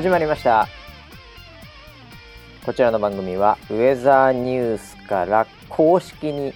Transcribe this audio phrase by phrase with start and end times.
[0.00, 0.66] 始まりました。
[2.64, 6.54] こちらの番組はウェザーニュースから公式に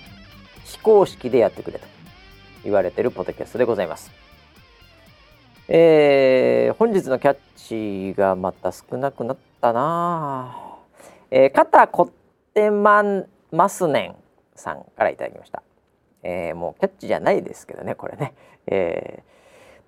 [0.64, 1.84] 非公式でやってくれと
[2.62, 4.10] 言われてるポッドキャストでございます。
[5.68, 10.56] えー、本日のキャッチがまた少なくなったな。
[11.30, 14.16] えー、肩こってまんますねん
[14.54, 15.62] さんからいただきました。
[16.22, 18.32] えー、もうキャッチじゃないですけどねこれね。
[18.68, 19.33] えー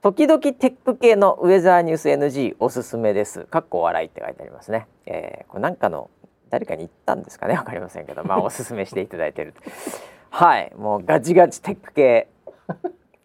[0.06, 3.42] 時々テック系のウェザーニュース NG おすすめです。
[3.46, 4.86] かっこ笑いって書いてありますね。
[5.04, 6.10] えー、これなんかの
[6.48, 7.56] 誰かに言ったんですかね？
[7.56, 9.52] わかりませんけど、まあおすすめしていただいてる。
[10.30, 12.28] はい、もうガチガチテック系、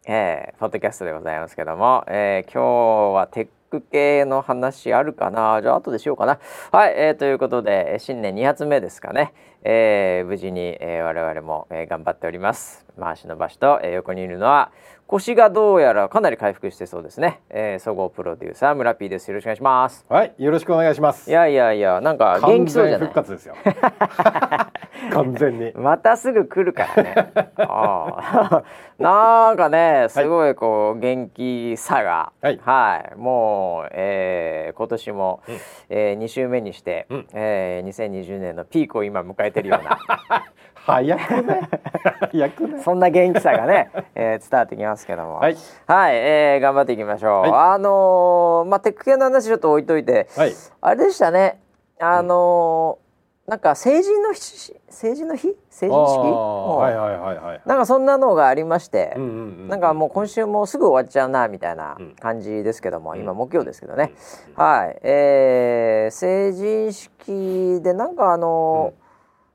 [0.07, 5.61] えー、ポッドキャストでございますけども、えー、今日はテック系の話あるかな？
[5.61, 6.39] じゃあ後でしようかな。
[6.71, 9.33] はい、えー、ということで新年2発目ですかね。
[9.63, 12.87] えー、無事に、えー、我々も、えー、頑張っております。
[12.99, 14.71] 回しの場所と、えー、横にいるのは
[15.11, 19.27] 腰がどうやらかなり回復してそうですね、えー、総合プロデューサー村 P です。
[19.27, 20.05] よろしくお願いします。
[20.07, 21.29] はいよろしくお願いします。
[21.29, 23.07] いやいやいやなんか元気そうじゃない。
[23.09, 23.55] 復活ですよ。
[25.11, 25.73] 完全に。
[25.75, 27.15] またすぐ来るからね。
[27.57, 28.63] あ
[28.99, 32.31] なんかねすごいこう、元気さが。
[32.41, 35.55] はい、はい、もう、えー、今年も、うん、
[35.89, 39.99] えー、2週目にして、うん、えー、2020年のピークを今迎えてるような
[40.85, 41.69] 早くね？
[42.31, 42.83] 早くね？
[42.83, 45.35] そんな元気さがね、 えー、伝わってきますけども。
[45.35, 51.61] はい、はいえー、頑張っていきましょう、はい、あのー、まあテック系の話ちょっと置いといて、はい、あれでしたね。
[51.99, 53.11] あのー
[53.47, 55.57] なんか成人の日成人の日？
[55.69, 56.19] 成人式？
[56.19, 59.31] はいはいはいはい、なんかそんなのがありまして、うんうんう
[59.63, 64.13] ん、なんかもう今週もすぐ終わっちゃうなみたいな感じですけども、うん、今木曜ですけどね、
[64.57, 69.01] うん、はい、えー、成人式でなんかあの、うん、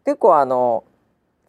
[0.05, 0.85] 結構あの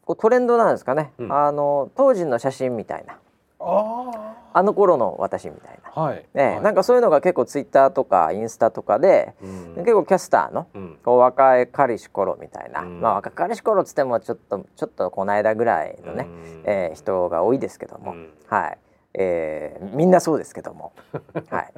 [0.08, 3.20] こうトレンドなんですかね、うん、あの当時の写真みたいな。
[3.60, 6.26] あの頃の私みたいな、はい。
[6.34, 18.16] ね、はい、なんかそういうのが結構ツイッターとかインスタとかで、うん、結構キャスターの、うん、こう若い彼氏頃みたいな、うん、まあ若彼氏頃っつってもちょっとちょっとこの間ぐらいのね、うん、えー、人が多いですけども、
[18.48, 18.78] はい、
[19.16, 20.94] えー、みんなそうですけども。
[21.50, 21.74] はい。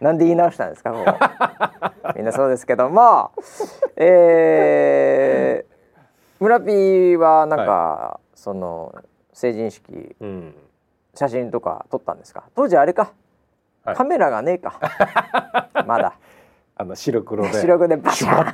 [0.04, 0.92] なんで言い直したんですか
[2.14, 3.32] みんなそうですけども。
[3.96, 5.77] えー
[6.40, 8.94] 村ピーはなんか、はい、その
[9.32, 10.54] 成人式、うん、
[11.14, 12.44] 写真とか撮ったんですか？
[12.54, 13.12] 当時あれか、
[13.84, 14.78] はい、カメラがねえか。
[15.86, 16.14] まだ。
[16.76, 17.52] あの白黒で。
[17.54, 18.52] 白黒でバシャン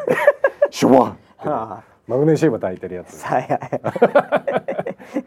[0.71, 1.19] シュワン
[2.07, 3.25] マグネシウム炊いてるやつ。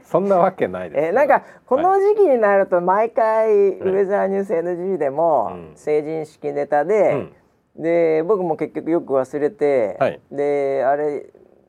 [0.04, 7.28] そんなわけないです、えー、なんかこの時期になると毎回、ウェザーニュース NG でも成人式ネタで、
[7.76, 11.26] うん、で僕も結局よく忘れて、はい、であれ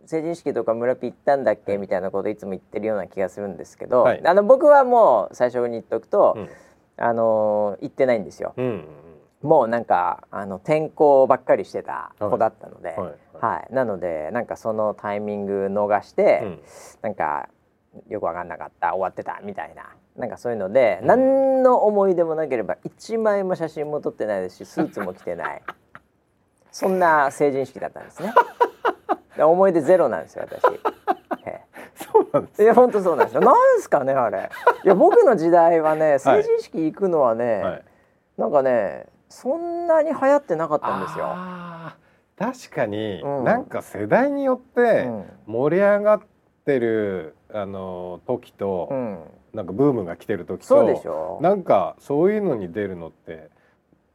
[0.08, 1.76] 成人式とか村ピ行ったんだっけ？
[1.76, 6.48] みたいなこといつも言ってるような気がするんですけど、はい、あの僕はもう最初に言っとくと、うん、
[6.96, 8.54] あの行ってないんですよ。
[8.56, 8.84] うん、
[9.42, 16.60] もうなんかあの転校ばっかりしてた子だったので、はい、はい、なのでなんかそのタイミング逃して、うん、
[17.02, 17.50] なんか
[18.08, 19.90] よく分かんなかった終わってたみたいな。
[20.16, 25.62] なんかそういうので、うん、何の思い出もなければ1枚も写真も撮ってないですしスーツも着てない。
[26.72, 28.32] そんな成人式だったんですね。
[29.46, 30.62] 思い出ゼロなんですよ私。
[31.98, 33.40] そうなんですいや本当そうなんですよ。
[33.40, 34.50] なんすかねあれ。
[34.84, 37.84] いや僕の時代はね成人式行くのはね、はい、
[38.36, 41.34] なんかねそんなに流行ってなかったんですよ。
[42.38, 45.08] 確かに、うん、なんか世代によって
[45.46, 46.20] 盛り上がっ
[46.64, 49.18] てる、あの時と、うん、
[49.52, 53.50] なんかブームが来てる時とそうでしょなんかそういうのに出るのって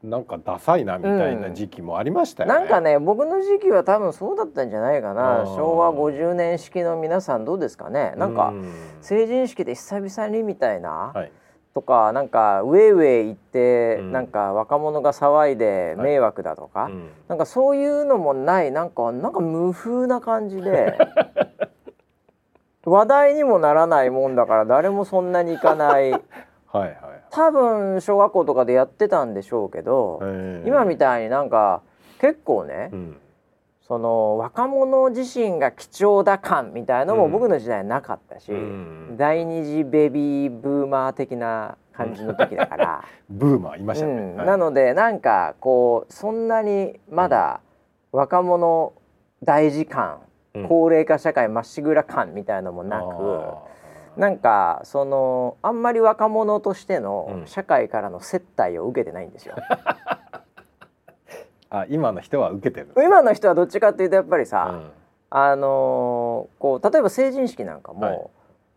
[0.03, 5.45] なんかダサいなみたいな時期もありましたよね、うん、なんかね僕の時期は多分そうだったんじゃないかな。
[5.55, 8.13] 昭和50年式の皆さんどうですかね。
[8.17, 8.53] なんか
[9.01, 11.31] 成人式で久々にみたいな、はい、
[11.73, 20.97] とかなんかウェイウェイ行って、うん、なんか若者が騒いで迷惑だとか、はいうん、なんかそういうのもないなんかなんか無風な感じで
[22.85, 26.13] 話題にもならないもんだから誰もそんなに行かない。
[26.73, 26.97] はいはい。
[27.29, 30.19] 多分小学校とかでやってたんでしょうけど、
[30.65, 31.81] 今みたいになんか
[32.19, 33.17] 結構ね、うん、
[33.81, 44.35] その若者自身が貴重だ感みたいのも僕の時代なかったし、うん、第二次ベビーブーマー的な感じの時だから、 ブーマーいましたね、うん。
[44.37, 47.61] はい、なのでなんかこうそんなにまだ
[48.11, 48.93] 若者
[49.43, 50.21] 大事感、
[50.67, 53.72] 高齢化社会まっしぐら感みたいのもなく。
[54.17, 59.55] なんかそのあんまり若者としての社会からの接待を受けてないんですよ。
[61.69, 62.89] あ今の人は受けてる。
[63.03, 64.91] 今の人はどっちかっていうとやっぱりさ、うん、
[65.31, 68.13] あのー、こう例えば成人式なんかも、は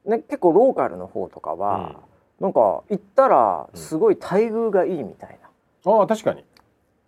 [0.07, 1.97] い、ね、結構ローカルの方とかは、
[2.41, 5.39] うん、なんか行ったらすごい待遇がいいみたい
[5.85, 5.93] な。
[5.93, 6.45] うん、あ確かに。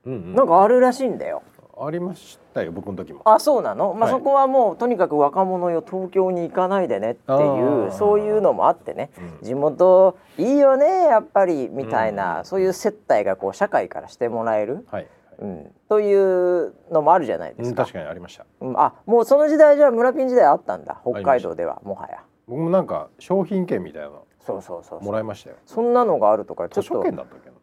[0.05, 1.43] うんうん、なんかあるらしいんだよ。
[1.81, 3.23] ありましたよ僕の時も。
[3.25, 9.11] あそうなの、まあ、はい、そこはもうとにかく若者よ東京に行かないでねっていうそういうのもあってね、
[9.41, 15.07] うん、地元いいよねやっぱりみたいな、うん、そういう接待がこう社会からしてもらえる、はい、
[15.39, 21.01] うん、というのもあるじゃないですか、うん、確かにありました、うん、あもうその時代じゃ村ピン時代あったんだ？
[21.05, 22.23] 北海道ではもはや。
[22.47, 24.11] 僕もなんか商品券みたいな
[24.41, 25.57] そうそうそうもらいましたよ。
[25.67, 27.05] そんなのがあるとかちょっと。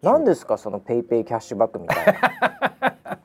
[0.03, 2.13] 何ですかそのペイペイキャッシュバックみたいな。
[2.13, 3.24] え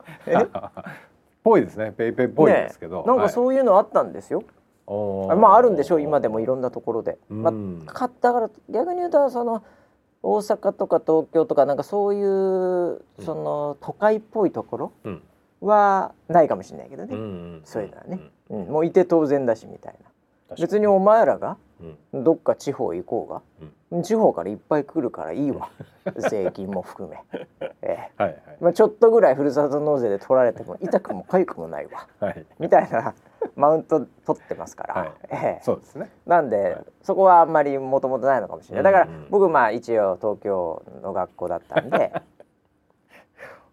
[1.43, 1.91] ぽいですね。
[1.91, 4.43] ペイペイっぽいですけど、ね、なんかそういうのあったんですよ、
[4.85, 9.63] はい、まああるんでしょう今でもいろんなところで、まあ、だから逆に言うとその
[10.23, 14.93] 大阪とか東京とかなんかそういうその都会っぽいところ
[15.61, 18.19] はないかもしれないけどね、うん、そういうのはね、
[18.49, 20.11] うん、もういて当然だしみたいな。
[20.59, 21.57] 別にお前らが
[22.13, 23.27] どっか地方行こ
[23.91, 25.69] うが、地方からいっぱい来るからいいわ。
[26.29, 27.17] 税金も含め、
[27.81, 33.13] えー、はいはい、まあ、ちょっとぐらいふるさと納税で取られても痛くも痒くもないわ、はい、みたいな
[33.55, 36.09] マウント取ってますから、はい、えー、そうですね。
[36.25, 38.93] なんで、はい、そこはあんまりもともとないのかもしれない。
[38.93, 42.13] だから、僕まあ一応東京の学校だったんで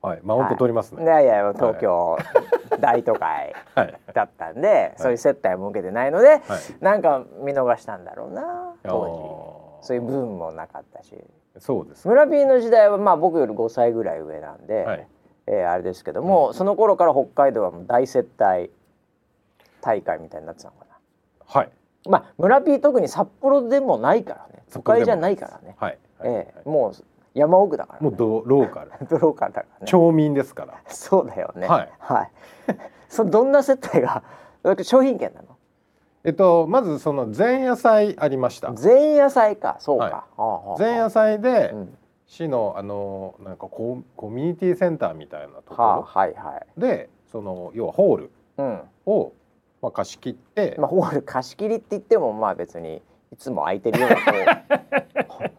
[0.01, 1.03] はい、マウント取りますね。
[1.03, 1.07] い。
[1.07, 2.17] やいや東京、
[2.81, 3.55] 大都会
[4.15, 6.41] だったんで、そういう接待も受けてないので、はい、
[6.81, 9.87] なんか見逃したんだろうな当時。
[9.87, 11.15] そういうブームもなかったし。
[11.59, 12.07] そうです。
[12.07, 15.07] 村 P の時代はまあ僕より5歳ぐらい上なんで、はい、
[15.47, 18.71] えー、あれですけども、うん、その頃から北海道はもう大接待
[19.81, 20.97] 大会みたいになってたのかな。
[21.47, 21.71] はい。
[22.09, 24.63] まあ村 P 特に札幌でもないからね。
[24.73, 25.99] 都会じゃないからね、はい。
[26.19, 26.93] はい、えー、もう
[27.35, 28.91] 山奥だから、ね、もうドローカル。
[29.19, 30.75] ローカルだから、ね、町民ですから。
[30.87, 31.67] そうだよね。
[31.67, 32.31] はい、はい、
[33.09, 34.23] そどんな接待が
[34.83, 35.57] 商品券なの？
[36.25, 38.73] えっとまずその前夜祭ありました。
[38.73, 39.77] 前夜祭か。
[39.79, 48.31] そうか、はい、前夜祭で、うん、市のあのなんかココミュニティセンターみたいなところ、はあ、はいはい、でその要はホール
[49.07, 49.33] を、うん、
[49.81, 53.01] まあ、貸し切って、まあ、ホール貸し切りって言ってもまあ別に
[53.33, 54.79] いつも空いてるような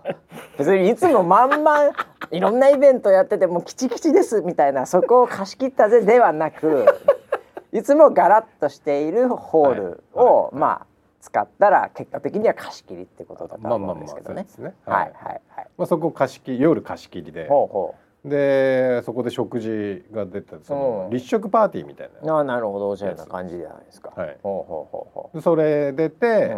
[0.60, 1.80] 別にいつもまんま
[2.32, 6.86] いろんなイベントやっててもキチキチですみたいなそこを貸し切ったぜではなく
[7.72, 10.86] いつもガラッとしているホールを、はい、まあ
[11.22, 14.48] 使ったら結果的には貸し切りってことだと思うんですけどね。
[14.86, 15.04] はい。
[15.04, 15.14] はい
[15.50, 15.68] はい。
[15.78, 17.48] まあそこ貸し切り夜貸し切りで。
[17.48, 17.96] ほうほ
[18.26, 18.30] う。
[18.30, 22.38] でそこで食事が出てその、立食パーティーみたいな。
[22.38, 22.90] あなるほど。
[22.90, 24.12] おしゃれな感じじゃないですか。
[24.16, 25.42] はい、ほうほうほうほう。
[25.42, 26.56] それ出て、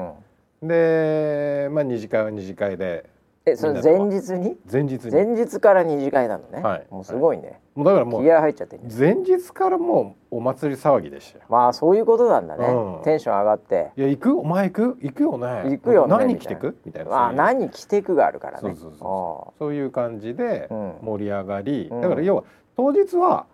[0.62, 3.10] うん、で、まあ、二次会は二次会で
[3.44, 4.56] えそれ前日に？
[4.72, 5.12] 前日に。
[5.12, 13.92] 前日から二次会なのね、はい、もうすごいね、もうだからもう気合入っちゃって前日からもうお祭り騒ぎでしたまあそういうことなんだね、うん、テンション上がって。
[13.98, 14.40] いや行く？
[14.40, 14.98] お前行く？
[15.02, 15.48] 行くよね。
[15.72, 16.78] 行くよね何着てく？
[16.86, 17.10] みたいな。
[17.10, 18.70] まあ何着てくがあるからね。
[18.70, 19.74] そうそうそうそう。
[19.74, 20.68] いう感じで
[21.02, 22.44] 盛り上がり、うん、だから要は
[22.78, 23.48] 当日は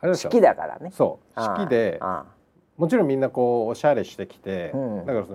[0.00, 0.90] あれ式だからね。
[0.92, 1.40] そう。
[1.40, 2.00] 式で
[2.76, 5.26] もちろんみんなこうおしゃれしてきて、うん、だから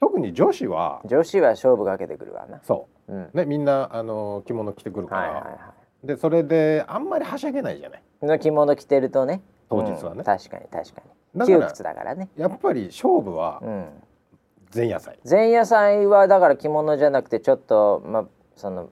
[0.00, 2.60] 特に女子は女子は勝負かけてくるわな。
[2.62, 5.50] そううん、ねみんなあの着物着てくるから、はいはいは
[6.04, 8.02] い、でそれであんまりはしゃげないじゃない？
[8.22, 9.42] の着物着てるとね。
[9.68, 11.02] 当日はね、うん、確かに確か
[11.34, 11.46] に。
[11.46, 12.28] 窮屈だからね。
[12.36, 13.60] やっぱり勝負は
[14.74, 18.24] 前夜祭、前夜祭はだから着物じゃなくてちょっとまあ
[18.56, 18.88] その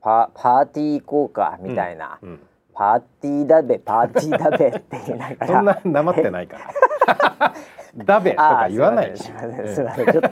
[0.00, 2.40] パパーティー行こうかみたいな、うん、
[2.74, 5.46] パーティーだべパーティーだべって言いながら。
[5.46, 7.54] そんななまってないから
[8.04, 10.30] ダベとか言わないすみませんすみませんちょっと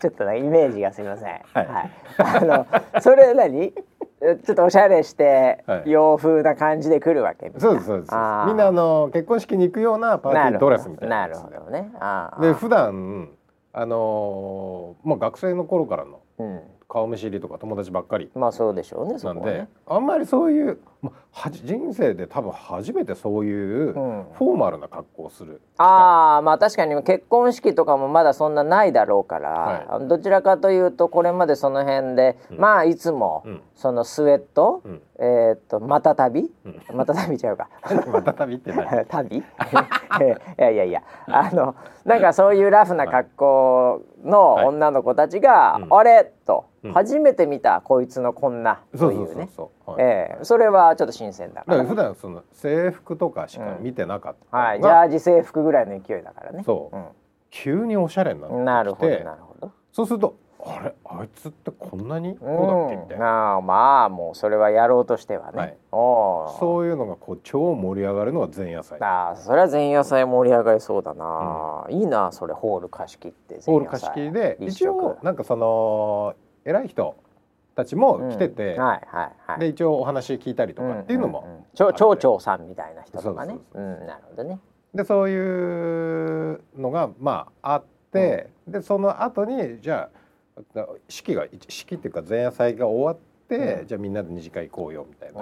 [0.00, 1.26] ちょっとねイメージがすみません。
[1.26, 3.72] はい、はい、あのそれ何？
[4.20, 8.12] ちょっとおしゃれして洋風な感じで来るわけ、そうですそうです。
[8.46, 11.90] みんなあの結婚式に行くようなパーティードレスみたいななるほどね。
[12.38, 13.30] で普段
[13.72, 18.30] あのまあ学生の頃からの、うん顔見知りとか友達ばっかり。
[18.34, 29.50] まあそうでしょうねなんで、ね、あんまりそういう、まあ、人生で多分初めてそういうフォーマルな格好をする、うん、ああまあ確かに結婚式とかもまだそんなないだろうから、
[29.88, 33.44] はい、どちらかというとこれまでその辺で、うん、まあいつも、
[33.76, 37.68] そのスウェット、うんえー、っとまた旅、うん、また旅ちゃうか。
[38.10, 39.04] また旅って何？
[39.04, 39.36] 旅？
[39.36, 39.42] い
[40.56, 41.02] やいやいや。
[41.26, 41.74] あの
[42.06, 48.80] なんかそういうラフな格好の女の子たちが「はい、あれ?」と、うん、初めて見たこいつのこんな。
[48.98, 49.50] というね。
[50.42, 56.62] それはちょっと新鮮だから普段その制服とかしか見てなかった、うん、はいジャージ制服ぐらいの勢いだからね。
[56.64, 56.96] そう、
[57.50, 58.56] 急におしゃれになって。
[58.56, 59.70] なるほどなるほど。
[59.92, 60.36] そうすると
[60.66, 63.02] あれあいつってこんなにこうだっけ？
[63.02, 68.98] みたいな、あまあもうそれはやろうとしてはね、はい、そういうのがこう超盛り上がるのが前夜祭。
[69.00, 77.16] あそれは前夜祭盛り上がりそうだな、うん、いいなそれホール貸し切ってホール貸し切りで一応なんかその偉い人
[77.74, 83.56] たちも来てて、うんはいはいはい、で一応お話聞いたりとかっていうのも、うんうんうん、町長さんみたいな人とかね。
[83.74, 84.58] なるほどね。
[84.94, 85.36] でそうい
[86.54, 90.19] うのがまああって、うん、でその後にじゃあ
[91.08, 95.40] 式が式っていうか前夜祭が終わって、うん、じゃあみんなで二次会行こうよみたいな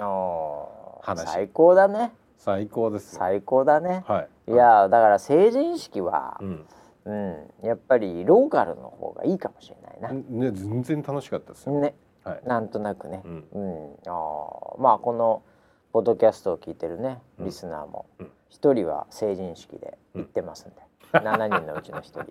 [1.01, 1.31] 話。
[1.31, 2.11] 最高だね。
[2.37, 6.65] 最高です最高だね、はい、いやだから成人式は、うん。
[7.05, 10.13] うん、やっぱりローカルの方がいいかもしれないな。
[10.13, 11.79] ね、全然楽しかったですよ。
[11.79, 15.41] ね、はい、なんとなくね、うん、うん、あまあこの
[15.91, 18.05] ポッドキャストを聞いてるねリスナーも
[18.49, 20.75] 一、人は成人式で行ってますんで、
[21.11, 22.25] 七、人のうちの一人。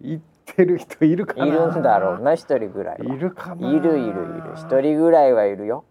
[0.00, 5.84] 行ってる人いるかいるんだろうな一人ぐらいいるかいるいるいる一人ぐらいはいるよ。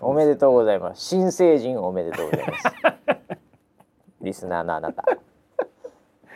[0.00, 1.02] おめでとうございます。
[1.02, 2.64] 新成人おめでとうございます。
[4.20, 5.04] リスナーのあなた。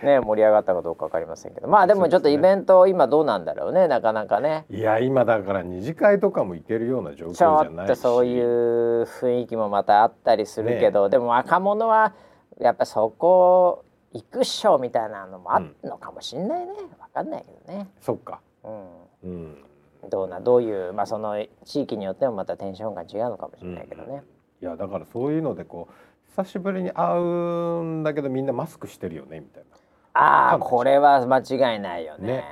[0.05, 12.15] ね盛り上がったかどうか分かりませんけどまあでもちょっとイベント、今どうなんだろうねなかなかねいや今だから二次会とかも行けるような状況じゃないちょっとそういう雰囲気もまたあったりするけど、ね、でも若者は
[12.59, 17.89] やっぱそこ行くっしょみたいなのもあるのかもしんないね、うん、分かんないけどね。
[18.01, 18.41] そっか。
[18.65, 18.85] うん、
[19.25, 19.65] うん。
[20.09, 24.23] どうなどういうまあその地域によってもまたテンションが違うのかもしれないけどね、
[24.63, 29.77] うん、いやだからそういうのでこう久しぶりに会うんだけどみんなマスクしてるよねみたいな。
[30.13, 32.27] ああこれは間違いないよね。
[32.27, 32.45] ね。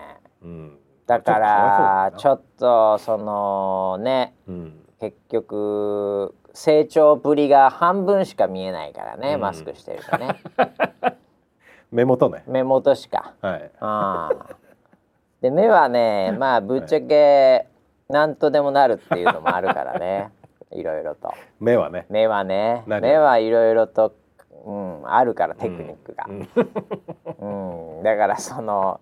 [0.43, 10.43] うん、だからちょっとそのね、うん、結局成長ぶりが半分しか見えないからね、うん、マスクしてるとね。
[11.90, 12.45] 目元ね。
[12.47, 13.35] 目元しか。
[13.40, 13.71] はい。
[13.80, 14.30] あ
[15.40, 17.66] で目はねまあぶっちゃけ
[18.09, 20.30] 何とでもなるっていうのもあるからね。
[20.73, 20.83] い。
[20.83, 21.33] ろいろと。
[21.61, 22.07] 目はね。
[22.11, 22.83] 目はね。
[22.87, 24.14] 目はいろいろと
[24.64, 29.00] うん、あるからテクニックが、うん、うん、だからその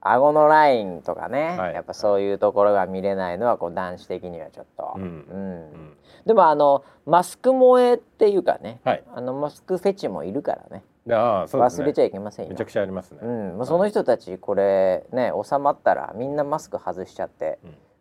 [0.00, 5.96] 顎のラインとかね、はい、やっぱそういうところが見れないのはこう男子的にはちょっと、うん、うん、
[6.26, 12.50] でもあのマスク萌えっていうかね、はい、あのマスクフェチもいるからねあそう、ね、忘れちゃいけませんよ。
[12.50, 17.58] めちゃくちゃありますね、うん、もうその人たちこれね収まったらみんなマスク外しちゃって、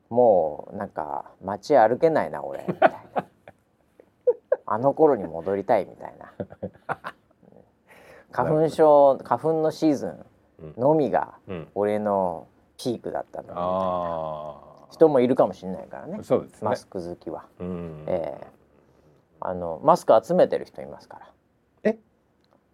[0.10, 2.65] もうなんか街歩けないな俺。
[2.68, 3.25] みたいな。
[4.72, 6.34] あの頃に戻りたいみたいな。
[8.32, 10.25] 花粉症花粉のシーズン
[10.77, 11.34] のみが
[11.74, 14.63] 俺のピークだったの。
[14.89, 16.24] み人もいるかもしれないからね、ね、
[16.62, 21.25] マスク好きは、えー、あのマスク集めてる人いますから。
[21.27, 21.29] え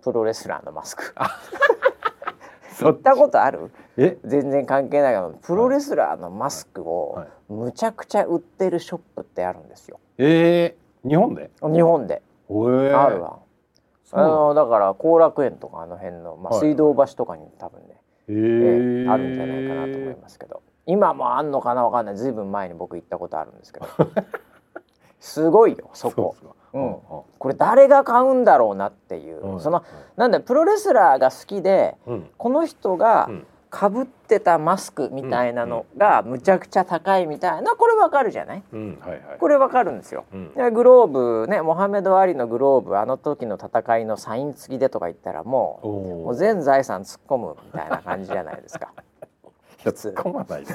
[0.05, 1.15] プロレスラーのマスク。
[2.79, 3.71] 行ったことある？
[3.97, 4.19] え？
[4.23, 9.99] 全然関係ないけどプロレスラーのマスクをむちゃくちゃ売ってるショップってあるんですよ。
[10.19, 11.49] えー、日本で？
[11.63, 13.39] 日本で、えー、あるわ。
[14.11, 20.61] あのだから後楽園とかあの辺の、まあ、水道橋とかに多分ね、えー、あるんじゃないかなと思いますけど。
[20.85, 21.83] 今もあんのかな？
[21.83, 22.15] わかんない。
[22.15, 23.87] ずいぶん前に僕行ったことあるんですけど
[25.19, 26.35] すごいよそこ。
[26.73, 26.97] うん、
[27.39, 29.83] これ誰が買うんだろうなっていう、うん、その、
[30.17, 33.29] なんだプロレスラーが好きで、うん、この人が
[33.69, 38.63] かぶってたマスクみたいなのがむちゃくちゃ高いみたいなこれわかるじゃない、
[39.39, 48.93] これわかるんですよ、うん、グローブねモハメド・アリのグローブあの時の戦いのサイン付きでとか言ったらもうもう全財産突っ込むみたいな感じじゃないですか。
[49.83, 50.65] 突っ込まない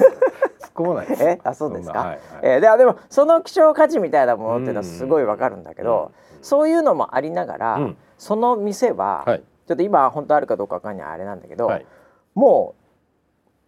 [0.80, 1.38] 込まないえ？
[1.44, 11.86] あそうですか、はいはい、えー、ででもその希少価値みたいなものっていうのはすごいわかるんだけど、うん、そういうのもありながら、うん、その店は、はい、ちょっと今本当あるかどうかわかんないあれなんだけど、はい、
[12.34, 12.74] も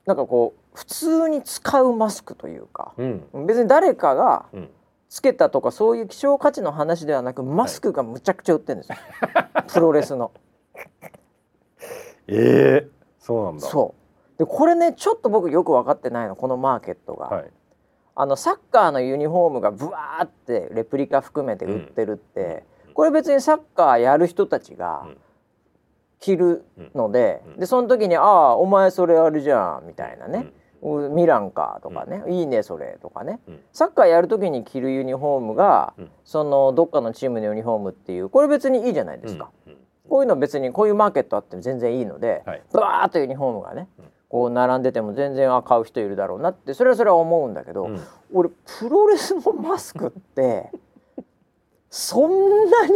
[0.07, 4.47] うなんかこう普通に使うマスクというか、うん、別に誰かが
[5.09, 8.97] つけたとかそういう希少価値の話ではなくマスクがむちゃくちゃ売ってるんですよ、
[9.35, 10.33] はい、プロレスの。
[12.27, 12.89] えー、
[13.21, 13.67] そうなんだ。
[13.69, 14.02] そう
[14.39, 17.27] でこれねちょっと僕よく分かってないのこのマーケットが。
[17.27, 17.51] はい。
[18.15, 25.07] あのサッカーのユニフォームがブワーってレプリカ含めて売ってるって、うん、これ別にサッカーやる人たちが
[26.21, 30.53] 着るので、でその時に「ああお前それあるじゃん」みたいなね
[31.11, 33.41] 「ミランか」とかね「いいねそれ」とかね、
[33.73, 39.51] サッカーやる時に着るユニフォームが、そのどっかのチームのユニフォームっていうこれ別にいいじゃないですか。
[40.09, 43.89] こういうの別にこういうマーケットあっても全然いいので、はい、ブワーッとユニフォームがね、
[44.33, 48.01] こう並んでても全然あ買う人いるだろうなってそれはそれは思うんだけど、うん、
[48.33, 50.71] 俺プロレスのマスクって
[51.91, 52.31] そん
[52.71, 52.93] なに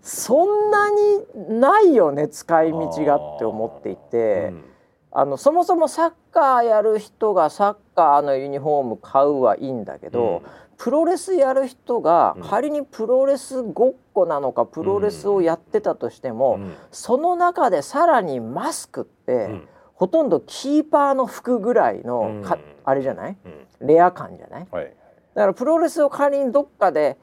[0.00, 4.64] そんなにないよね使い道がって思っていて、うん、
[5.12, 23.36] あのそもそもサッカーやる人がサッカーのユニフォーム買うはいいんだけど、うん、プロレスやる人が仮にプロレスごっこなのかプロレスをやってたとしても、うん、その中でさらにマスクって、ほとんどキーパーの服ぐらいのか、あれじゃない、
[23.80, 24.94] レア感じゃない、はい。
[25.34, 27.16] だからプロレスを仮にどっかで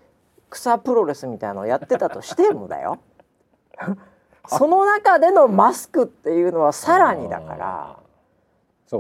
[0.50, 3.00] 草プロレスみたいなのをやってたとしてもだよ。
[4.48, 7.98] その中でのマスクっていうのはさらにだから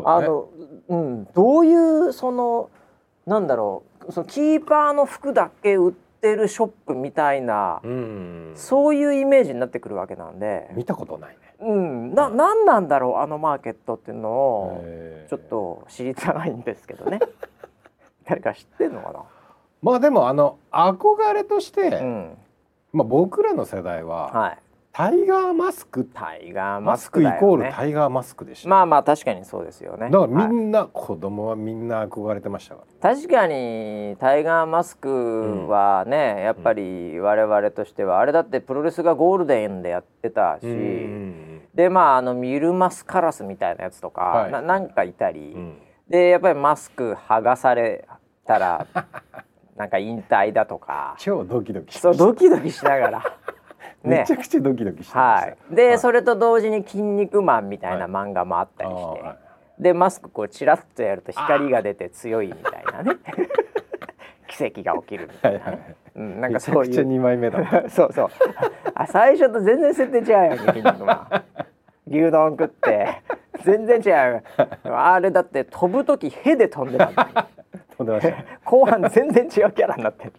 [0.06, 0.48] あの、
[0.88, 2.70] うん、どういうその
[3.26, 4.12] なんだろう。
[4.12, 10.70] そのキーパーの服だけ売ってるショップみたいな、うん、そういうイメージになってくるわけなんで。
[10.74, 11.30] 見たことない。
[11.30, 11.43] ね。
[11.64, 14.84] うん、な、なんなんだろうあのマーケットっていうのを
[15.30, 17.20] ちょっと知りたいんですけどね。
[18.26, 19.20] 誰か知ってんのかな？
[19.82, 22.38] まあでもあの憧れとして、うん、
[22.94, 24.58] まあ僕らの世代は、はい、
[24.94, 26.08] タイガーマスク。
[26.14, 30.10] タイガーマスク、ね、イコールタイガーマスクでした、まあまあ確かにそうですよね。
[30.10, 45.78] だからみんな、はい、子供はみんな憧れてました確かにタイガーマスクはね、うん、やっぱり我々としてはあれだってプロレスがゴールデンでやってたし、うん、でまああのミルマスカラスみたいなやつとか、はい、ななんかいたり、うん、
[46.08, 48.08] でやっぱりマスク剥がされ
[48.46, 48.88] たら
[49.76, 51.16] なんか引退だとか。
[51.18, 53.20] 超ドキドキそうドキドキしながら。
[54.04, 59.38] ね、 めちゃくちゃドキドキしてました、はい、で、はい、それと同時に「筋肉マン」みたいな漫画もあったりして、は
[59.80, 63.18] い、でマスクこうチラッとやると光が出て強いみたいなね。
[64.48, 66.90] 奇跡が起きるみたいな、はいはい、うん、なんかそういう。
[66.90, 67.60] めちゃ2枚目だ。
[67.90, 68.30] そうそう。
[68.96, 71.44] あ最初と全然設定違うよね筋肉マン
[72.08, 73.22] 牛丼食って。
[73.64, 74.44] 全然違う。
[74.92, 77.48] あれだって飛ぶ時へで飛んでたんだ
[77.98, 78.38] 飛んでました。
[78.66, 80.34] 後半全然違うキャラになってる。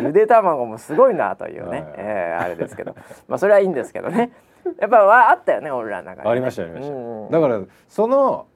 [0.00, 2.94] ゆで卵もすごいなというね、はい、えー、あれですけど。
[3.28, 4.30] まあそれはいいんですけどね。
[4.78, 8.46] やっぱはあったよね俺らの中に、ね、ありましたありました、うんうん、だからその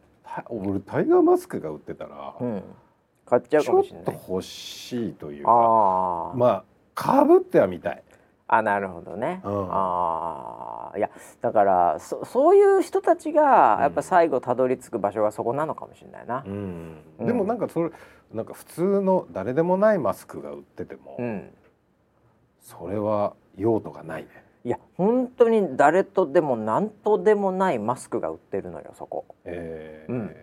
[0.48, 2.62] 俺タイガーマスクが売ってたら、うん、
[3.26, 4.04] 買っちゃうかもしれない。
[4.04, 6.32] ちょっと欲しいというか。
[6.34, 8.02] まあかぶってはみたい。
[8.46, 11.10] あなるほどね、うん、あいや
[11.40, 16.98] だからそそういう人たちがやっぱ最後たどり着く場所がそこなのかもしれないな、うん。
[17.20, 17.90] うん、でもなんかそれ
[18.32, 21.18] なんか普通の誰でもないマスクが売ってても、
[22.60, 24.28] それは用途がないね。
[24.64, 30.12] いや本当に誰とでも何とでもないマスクが売ってるのよそこ、えー。
[30.12, 30.37] うん、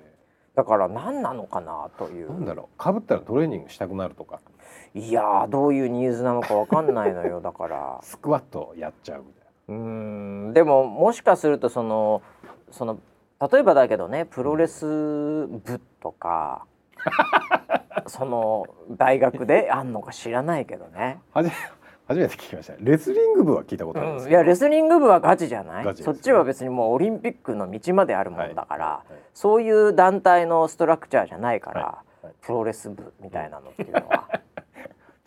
[0.55, 2.29] だから何なのかなという。
[2.29, 2.77] なんだろう。
[2.77, 4.39] かぶったらトレーニングしたくなるとか。
[4.93, 7.39] いやどういうニーズなのかわかんないのよ。
[7.41, 7.99] だから。
[8.03, 9.75] スクワットやっちゃうみたいな。
[9.75, 10.53] うん。
[10.53, 12.21] でももしかするとその
[12.69, 12.99] その
[13.51, 16.65] 例えばだけどねプロレス部とか
[18.07, 21.19] その大学であんのか知らないけどね
[22.11, 22.73] 初めて聞きました。
[22.79, 28.93] レスリング部は聞いたことあるんです、うん、いやレスリング部はガチじゃない、ね、そっちは別にもうオリンピックの道まであるものだから、はい。
[28.95, 29.13] はい。
[29.13, 31.97] はい、そういう団体のストラクチャーじゃないから、
[32.41, 34.27] プロレス部みたいなのっていうのは。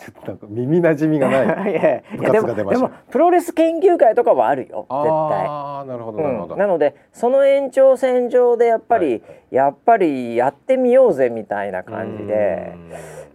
[0.04, 2.86] ちょっと耳馴染みがない いや部活が出ました。
[2.86, 4.86] でもプロレス研究会とかはあるよ。
[4.86, 5.46] 絶対。
[5.46, 12.74] ああなるほどなるほど、うん、なのでその延長線上でやっぱり、はい、やっぱりやってみようぜみたいな感じで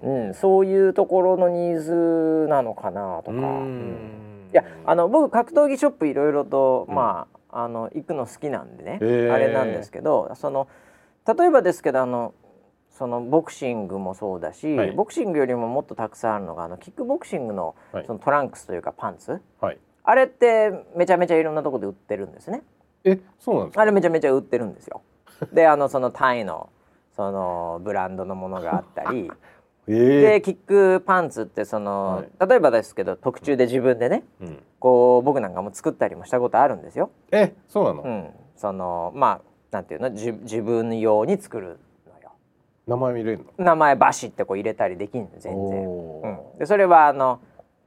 [0.02, 10.68] うん、そういうところのニーズなのかなとか、うん、いやあの僕格闘技ショップいろいろと、うん、まああの行くの好きなんでね、あれなんですけどその
[11.28, 12.34] 例えばですけどあの
[12.92, 22.62] そのボクシングもそうだし、はい、ボクシングよりももっとたくさんあるのがあのキックボクシングのそのトランクスというかパンツ、はい、あれってめちゃめちゃいろんなところで売ってるんですね。
[23.04, 23.82] えそうなんですか？
[23.82, 25.02] あれめちゃめちゃ売ってるんですよ。
[25.54, 26.70] であのそのタイの
[27.16, 29.32] そのブランドのものがあったり
[29.92, 37.10] えー、でキックパンツってその、はい、例えばですけど特注で自分でね、うん、こう僕なんかも作ったりもしたことあるんですよ。
[37.32, 40.14] えそうなの、うん、そのまあなんていうの？
[40.14, 41.80] じ自分用に作る
[42.88, 43.66] 名前見れるの？
[43.66, 47.40] 名前バシってこう入れたりできんの全然、うん、でそれはあの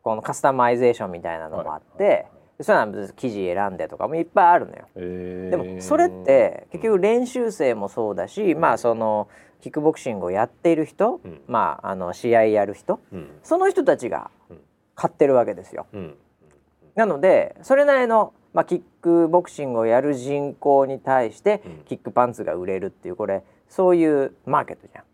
[0.02, 2.26] このカスタマイゼーションみたいなのもあって、はい
[2.60, 2.82] そうい。
[2.82, 9.26] うのは生地選んでとかもいっぱいあるのよ、えー、でもそれって結局練習生もそうだし、うん、まあその
[9.62, 14.30] キックボクシングをやっている人、うん、まああの試合やる人、うん、その人たちが
[14.94, 15.86] 買ってるわけですよ、
[16.94, 25.04] なのでそれなりの、まあ、キックボクシングをやる人口に対してキックパンツが売れるっていうこれそういうマーケットじゃん。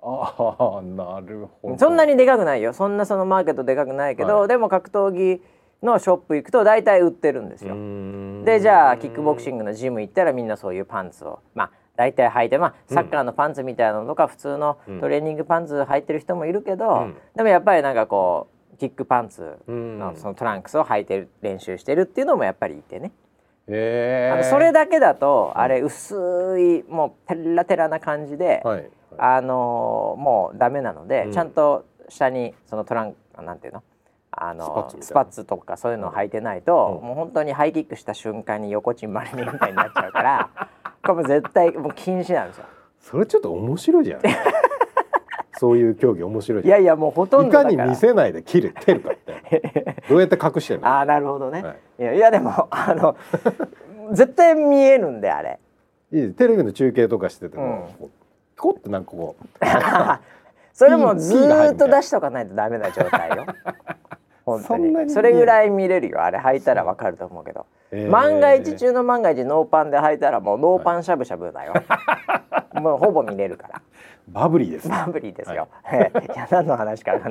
[0.02, 1.78] ああなるほど。
[1.78, 2.72] そんなにでかくないよ。
[2.72, 5.42] そんなそのマーケットでかくないけど、はい、でも格闘技
[5.82, 7.74] のショップ行くと大体売ってるんですよ。
[8.44, 11.70] でじゃあキックボクシングのジム行ったらみんなそういうパンツをまあ
[12.00, 23.12] 大体履いてまあサッカーのパンツみたいなのとか、普通のトレーニングパンツ履いてる人もいるけど、うん、でもやっぱりなんかこうキックパンツのそのトランクスを履いてる練習してるっていうのもやっぱりいてね。
[23.68, 26.14] あのそれだけだとあれ薄
[26.58, 28.76] いもうテラテラな感じで、はい。
[28.76, 33.82] はい、あのもうダメなので、うん、ちゃんと下にそのトランなんていうの？
[34.32, 40.50] あのスパッツとかそういうのを履いてないと、うん、もう本当にハイキックした瞬間に横ちんまりみたいになっちゃうから
[41.02, 42.64] これも絶対もう禁止なんですよ。
[43.00, 44.20] それちょっと面白いじゃん。
[45.58, 49.96] そういう競技面白いいやいやもうほとんどいかに見せないで切るてるかって。
[50.08, 51.00] どうやって隠してるの？
[51.00, 53.14] あなるほどね、はい、いやいやでもあの
[54.12, 55.58] 絶対見えるんであれ。
[56.12, 58.12] いいテレビの中継とかしてても、うん、ピ
[58.56, 59.44] コってなんかこう。
[60.72, 63.44] それもずっと出しとかないとダメな状態よ。
[64.46, 64.94] 本当に。
[65.12, 66.22] それぐらい見れるよ。
[66.22, 73.82] あれ履いたらわかると思うけど、えー、万が一中の万が一ノーパンで履いたらもうノーパンしゃぶしゃぶだよ、はい、もうほぼ見れるから。
[74.28, 77.22] バブリーです、ね、バブリーですよ、はい、 いや何の話かい。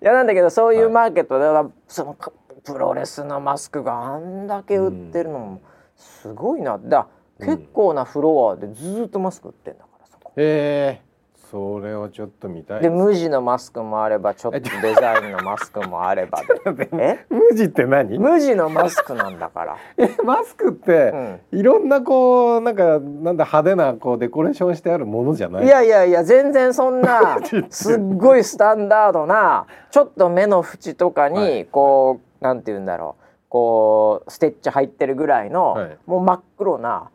[0.00, 2.16] やなんだけどそういうマーケットでは、その
[2.64, 5.60] プロレスのマスクがあんだけ売ってるのも
[5.96, 6.78] すごいな。
[6.78, 10.32] だ結構なフロアでずっとマスク売ってんだからそこ。
[10.36, 11.09] へえ
[11.50, 16.40] それをちょっと見たいで無地のマスクもあればちょっとデザインのマスクもあれば
[16.74, 16.88] で。
[16.94, 17.26] え？
[17.28, 18.18] 無地って何？
[18.18, 19.76] 無地のマスクなんだから。
[19.98, 21.10] えマスクって、
[21.52, 25.64] うん、いろんなこうなんかなんだ派手なこうデコレーションしてあるものじゃない？
[25.64, 27.38] いやいやいや全然そんな
[27.70, 33.24] すっごいスタンダードなちょっと目の縁とかにこう、はい、なんて言うんだろう。
[33.48, 37.10] こうステッチ入ってるぐらいの、はい、もう真っ黒な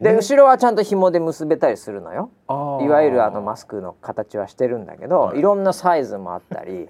[0.00, 2.30] で後ろはちゃんと紐で結べたりするのよ。
[2.82, 6.88] いわゆるあのマスクの形はしてるんだけど、はい、いろんなサイズもあったり。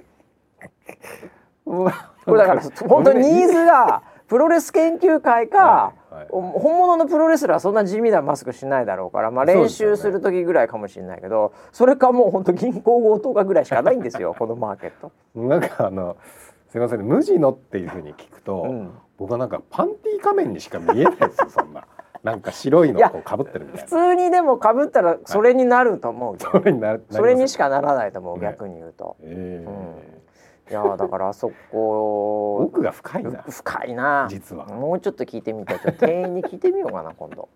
[1.64, 1.90] こ
[2.32, 15.12] れだから本当にニーズがプロレス研究会か、はいはい、本物のプロレスラーはそんな地味なマスクしないだろうから、まあ、練習する時ぐらいかもしれないけどそ,、れかもう本当銀行強盗かぐらいしかないんですよ このマーケット。
[15.34, 16.16] なんかあの
[16.68, 21.84] すみません、ね、無地のっていうふうに聞くと、うん、僕はなんかパンティー仮面にしか見えないですよそんな。
[22.26, 23.84] なんか白いのこうかぶってるみたいな。
[23.84, 33.44] 普通にでもかぶったらそれになると思うそれになそれにしかならないと思う、ね、逆に言うと、えー、うん、いやだからあそこ 奥が深いな。
[33.48, 34.26] 深いな。
[34.28, 34.66] 実は。
[34.66, 35.78] もうちょっと聞いてみたい。
[35.78, 37.48] 店員に聞いてみようかな 今度。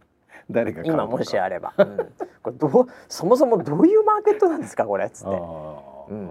[0.48, 1.96] 誰が今もしあれば、うん、
[2.42, 6.30] これどうそもそもどういうマーケットなんですかこれっつって、うん、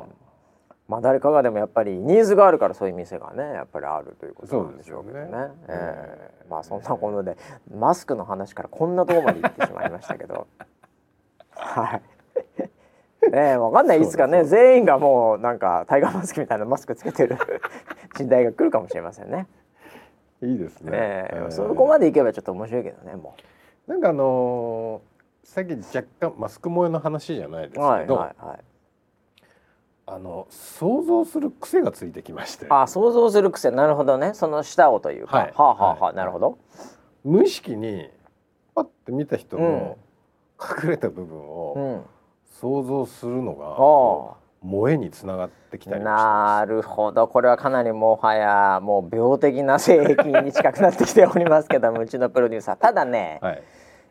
[0.90, 5.26] まあ誰かがでもやっぱりニーズがあるからそういう店がねやっぱりあるということなんでしょうけどね。
[5.26, 5.32] ね
[5.68, 7.38] えー、まあそんなことで
[7.72, 10.48] マスクの話からこんなところまで行ってしまいましたけど
[11.52, 12.02] は
[13.28, 13.32] い。
[13.32, 17.38] ねわかんないいつかね全員がもうなんかタイガーマスクみたいなマスクつけてる
[18.18, 19.46] 時代が来るかもしれませんね。
[20.42, 20.92] いいですね。
[20.94, 23.36] えー、そこまでいけばちょっと面白いけどねも
[23.88, 23.92] う。
[23.92, 28.60] なんかあのー、さっき若干マスク萌えの話じゃないですけど、はいはいはい、
[30.12, 32.66] あの想像する癖がついてきまして。
[32.70, 33.72] あ想像する癖。
[33.72, 34.34] なるほどね。
[34.34, 36.58] その下をというか、はい、はあはあはあ、なるほど。
[37.24, 38.10] 無意識に
[38.74, 39.98] パッて見た人の
[40.60, 42.06] 隠れた部分を
[42.60, 47.28] 想像するのが、萌えにつながってきたりなるほど。
[47.28, 52.76] これはかなりもはやもう病的な性癖に近くなってきておりますけども うちのプロデューサー。
[52.76, 53.64] ただね、はい、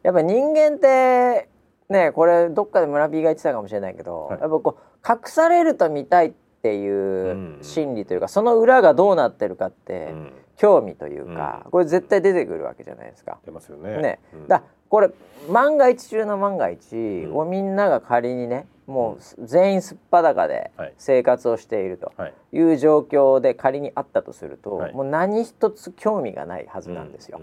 [0.03, 1.49] やっぱ人間って
[1.89, 6.33] ねこれどっかで村 P が言ってたかもしれないけど、はい、やっぱこう隠されると見たいっ
[6.63, 10.15] ていう心理というか、その裏がどうなってるかって、
[10.57, 13.39] 興味というか、これ絶対出てくるわけじゃないですか。
[13.45, 13.99] 出ますよね。
[13.99, 15.11] ね、だこれ
[15.49, 22.13] 万が一中の万が一、をみんなが仮にねもう全員すっぱだかで生活をしていると
[22.53, 22.61] い。
[22.61, 27.41] う状況で仮にあったとすると、もう何一つ興味がないはずなんですよ。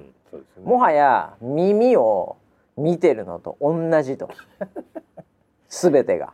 [0.63, 2.37] もはや耳を
[2.75, 4.29] 見てるのと同じと
[5.69, 6.33] 全てが。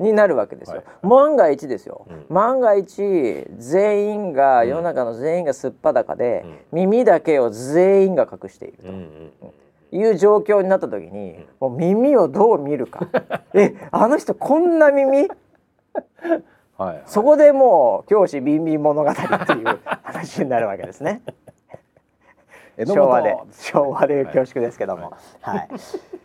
[0.00, 8.78] になるわけですよ、はい、万が一ですよ、うん、万が一全員が、うん、世の中の全員がすっぱだかで、うん、耳だけを全員が隠している
[9.40, 9.64] と。
[9.92, 13.06] いう状況になった時に、もう耳をどう見るか。
[13.54, 15.28] えあの人こんな耳？
[16.76, 19.20] はい、そこでもう教師ビンビン物語って
[19.52, 21.22] いう話になるわけですね。
[22.86, 25.68] 昭和で昭和で恐縮ですけども、はい、はい、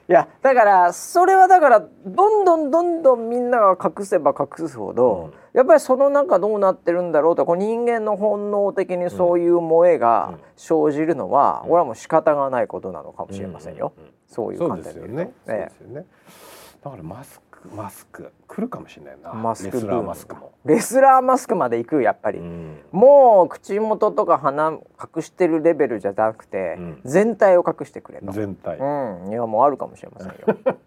[0.10, 15.14] いやだからそれはだからどんどんどんどんみんなが隠せば隠すほど、うん、やっぱりその中どうなってるんだろうとこう人間の本能的にそういう萌えが生じるのは、うん、俺はもう仕方がないことなのかもしれませんよ、うん、そういう観点で言うと。
[15.14, 16.06] ね、ね、
[16.84, 19.34] だからマスクマスク来るかもしれないな。
[19.34, 20.52] マスクレスラーマスクも。
[20.66, 24.72] レスラーマスクまで行くやっぱり、うん、もう口元とか鼻
[25.16, 28.32] 隠してるレベルじゃなくて、うん、全体を隠してくれと。
[28.32, 28.78] 全体。
[28.78, 29.30] うん。
[29.30, 30.58] いやもうあるかもしれませんよ。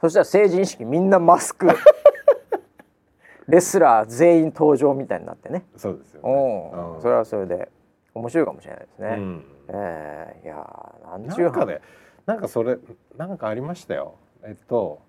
[0.00, 1.68] そしたら成人式みんなマスク。
[3.48, 5.64] レスラー全員登場みたいになってね。
[5.76, 7.68] そうですよね、うん、それはそれで
[8.14, 11.80] 面白いかもしれないですね、うん、えー、いやなんちゅうかね
[12.26, 12.78] なんかそれ
[13.16, 14.14] なんかありましたよ。
[14.44, 15.00] えっと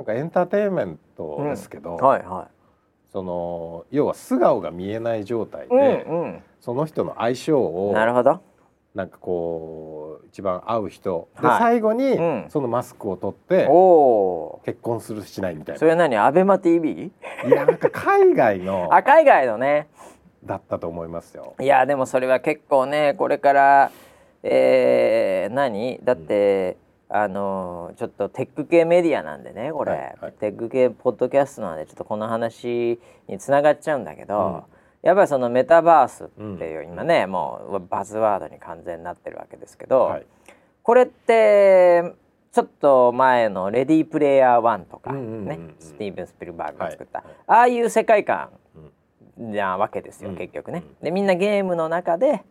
[0.00, 8.40] なんかエンターテインメントですけど、うん、はいはい、その要は素顔が見えない状態で、うんうん、その人の相性をなるほど。
[8.94, 12.16] なんかこう一番会う人、で最後に
[12.48, 13.68] そのマスクを取って
[14.64, 15.78] 結婚するしないみたいな。
[15.78, 16.16] それは何？
[16.16, 17.12] アベマ TV?
[17.46, 19.88] いやなんか海外の あ海外のね。
[20.42, 21.54] だったと思いますよ。
[21.60, 23.92] いやでもそれは結構ねこれから
[24.42, 26.00] えー、何？
[26.02, 34.80] だって、うん、あのちょっとテック系メディアなんでねこれ、はいはい、テック系ポッドキャストなんでちょっとこの話につながっちゃうんだけど、うん。
[35.02, 40.26] やっぱりそのメタバースっていう、今ねもうバズワードに完全になってるわけですけど、はい、
[40.82, 42.14] これって
[42.52, 48.50] ちょっと前の「レディープレイヤー1」とかねスティーブン・スピルバーグが作った、はい、ああいう世界観
[49.38, 50.84] なわけですよ、結局ね。
[51.02, 52.42] でみんなゲームの中で、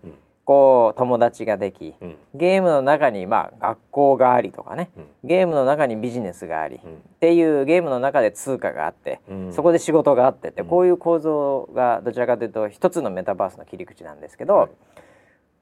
[0.49, 14.69] こう友達ができ、うん、ゲームの中にまあ学校がありとかね、うん、ゲームの中にビジネスがあり、うん、っていうゲームの中で通貨があって、そこで仕事があってって、こういう構造がどちらかというと一つのメタバースの切り口なんですけど、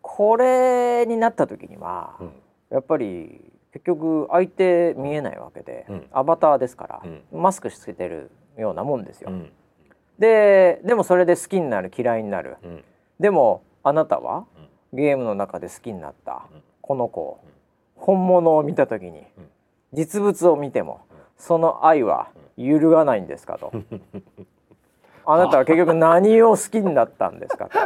[0.02, 2.16] これになった時には、
[2.70, 3.42] やっぱり
[3.74, 7.02] 結局相手見えないわけで、アバターですから、
[7.34, 9.32] マスクしてるようなもんですよ。
[10.18, 12.56] ででもそれで好きになる嫌いになる、
[13.20, 14.46] でもあなたは、
[14.94, 16.44] ゲームの中で好きになった
[16.82, 17.40] この子、
[17.96, 19.24] 本物を見た時に、
[19.94, 21.02] 実物を見ても、
[21.38, 23.72] その愛は揺るがないんですかと。
[25.26, 27.80] あなたは結局何を好きになったんですかと。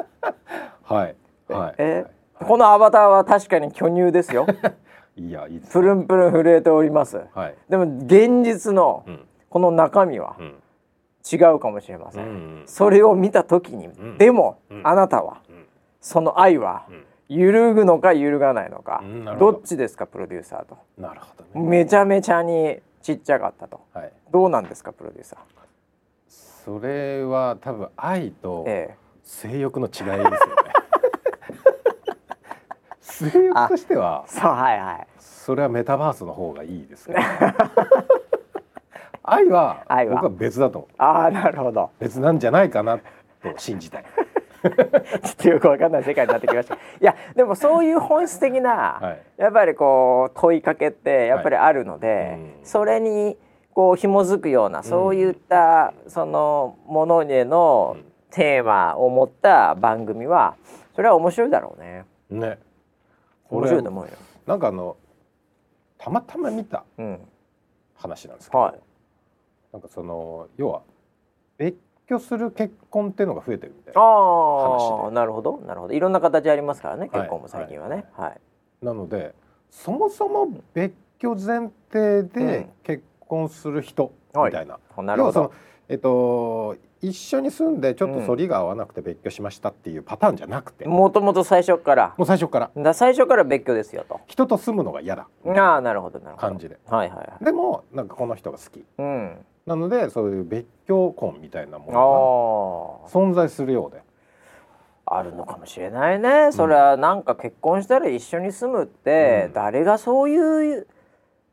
[0.94, 1.16] はい。
[1.50, 1.76] はい。
[1.80, 2.06] え、
[2.40, 4.46] はい、このアバターは確かに巨乳ですよ。
[5.18, 7.22] いやいいね、プルンプルン震えております。
[7.34, 9.04] はい、でも現実の
[9.50, 10.38] この中身は
[11.30, 12.26] 違うかもしれません。
[12.26, 15.42] うん、それを見た時に、うん、でも、あなたは
[16.02, 16.88] その愛は
[17.30, 19.52] 揺るぐのか揺るがないのか、うん、ど。
[19.52, 20.78] っちですかプロデューサーと？
[20.98, 25.40] なるほど、ね、めちゃめちゃにちっちゃかったと、はい、どうなんですかプロデューサー？
[26.66, 28.68] それは多分愛と
[29.24, 30.38] 性欲の違いですよね、
[31.50, 31.52] え
[33.28, 34.26] え、性欲としては。
[34.28, 35.08] そうはいはい。
[35.20, 37.16] それはメタバースの方がいいですね
[39.24, 41.90] 愛は僕は別だとああなるほど。
[42.00, 43.04] 別なんじゃないかなと
[43.58, 44.06] 信じたい
[44.64, 46.76] ちょっとよくわかんない世界になってきました。
[46.76, 52.40] いやでもそういう本質的な、はい、やっぱりこう問いかけってやっぱりあるので、はい。
[52.64, 53.38] それに
[53.74, 57.98] こう紐づくようなそういった、そのものへの
[58.30, 60.56] テーマを持った番組は
[60.96, 62.06] それは面白いだろうね。
[62.30, 62.60] ね。
[63.50, 64.12] 面白いと思うよ。
[64.46, 64.98] なんかあの
[65.98, 66.84] たまたま見た
[67.96, 68.80] 話なんですけど、うんはい、
[69.74, 70.82] なんかその要は
[71.58, 71.78] 別
[72.12, 75.16] 居する結婚っていうのが増えてるみたいな話で。
[75.16, 75.58] なるほど。
[75.66, 75.94] なるほど。
[75.94, 79.34] いろんな形ありますからね結婚も最近はね、はい、はい、なので
[79.70, 85.52] そもそも別居前提で結婚する人みたいな、うん、なるほど。
[85.90, 90.88] えっと一緒に住んでちょっと反りが合わなくて別居しましたっていうパターンじゃなくて。
[90.88, 92.14] もともと最初から。
[92.16, 92.72] もう最初から。
[92.78, 94.22] だ最初から別居ですよと。
[94.28, 95.28] 人と住むのが嫌だ。
[95.48, 96.48] ああなるほどなるほど。
[96.48, 104.02] 感じで、はいはいはい、でもなんかこの人が好き、うん、なのでそういう別居婚みたいなものが存在するようで。
[105.14, 106.52] あるのかもしれないね。
[106.54, 110.88] それはなんか結婚したら一緒に住むって、うん、誰がそういう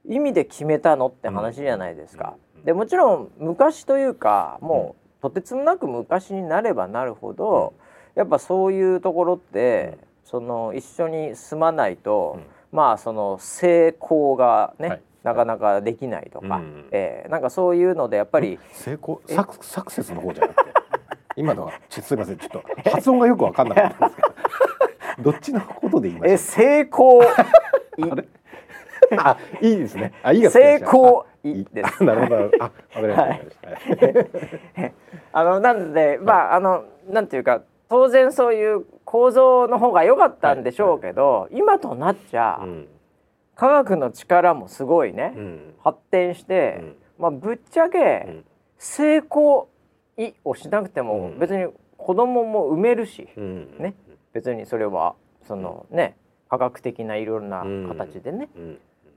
[0.09, 2.37] 意味で決めたのって話じゃないですか。
[2.57, 7.75] うん、でもちろん昔というかもうとてつもなく昔になればなるほど、
[8.15, 12.39] やっぱそういうところって、その一緒に住まないと、
[12.71, 18.59] まあその成功がね、はいなかなかできないとか、うん、えー、なんかそういうのでやっぱり。
[18.73, 20.71] 成功サクサクセスの方じゃなくて。
[21.37, 24.23] 今のはちすみませんちょっと発音がよく分かんなかったんですけ
[25.23, 25.31] ど。
[25.31, 27.23] どっちのことで言いましえ成功。
[29.17, 30.13] あいいですね。
[30.23, 32.05] あいい成功いいです。
[32.05, 32.37] なるほど。
[32.37, 33.35] あわかりました、は
[34.87, 34.93] い、
[35.33, 42.89] あのなんでまああのなんていうか当然そういう構造の方が良かったんでしょうけど、はいはい、今となっちゃ、うん
[43.59, 48.45] 科学の力もすごいね、うん、発展して、うん、まあ、ぶっちゃけ、
[48.79, 49.69] 成功
[50.45, 51.67] をしなくても別に
[51.97, 53.95] 子供も産めるし、ね、
[54.33, 55.17] 別にそれは
[55.49, 56.17] そのね
[56.49, 58.49] 科学的ないろんな形でね。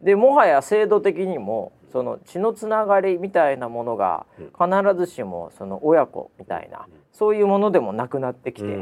[0.02, 8.80] でもはや制度的にもその血のつながりみたいなものが必ずしもその親子みたいなそういうものでもなくなってきて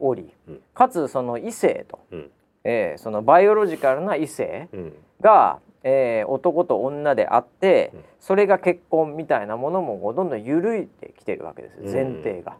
[0.00, 0.32] おり
[0.72, 1.98] かつその異性と
[2.64, 4.68] えー、そのバイオロジカルな異性
[5.20, 12.56] が、うん、えー、男と女であって、うん、それが結婚みたいなものもどんどん緩いてきてるわけです前提が。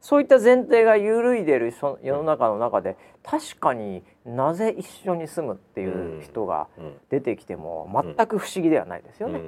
[0.00, 6.68] そういった前提が緩いでる世の中の中で確かになぜ一緒に住むっていう人が
[7.10, 9.40] 出てきても全く不思議ではないですよね。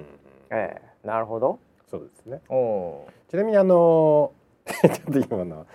[0.50, 0.82] ええ。
[1.04, 1.60] ー、なるほど。
[1.88, 2.40] そうですね。
[3.28, 4.32] ちなみにあの
[4.66, 5.66] ちょっと今の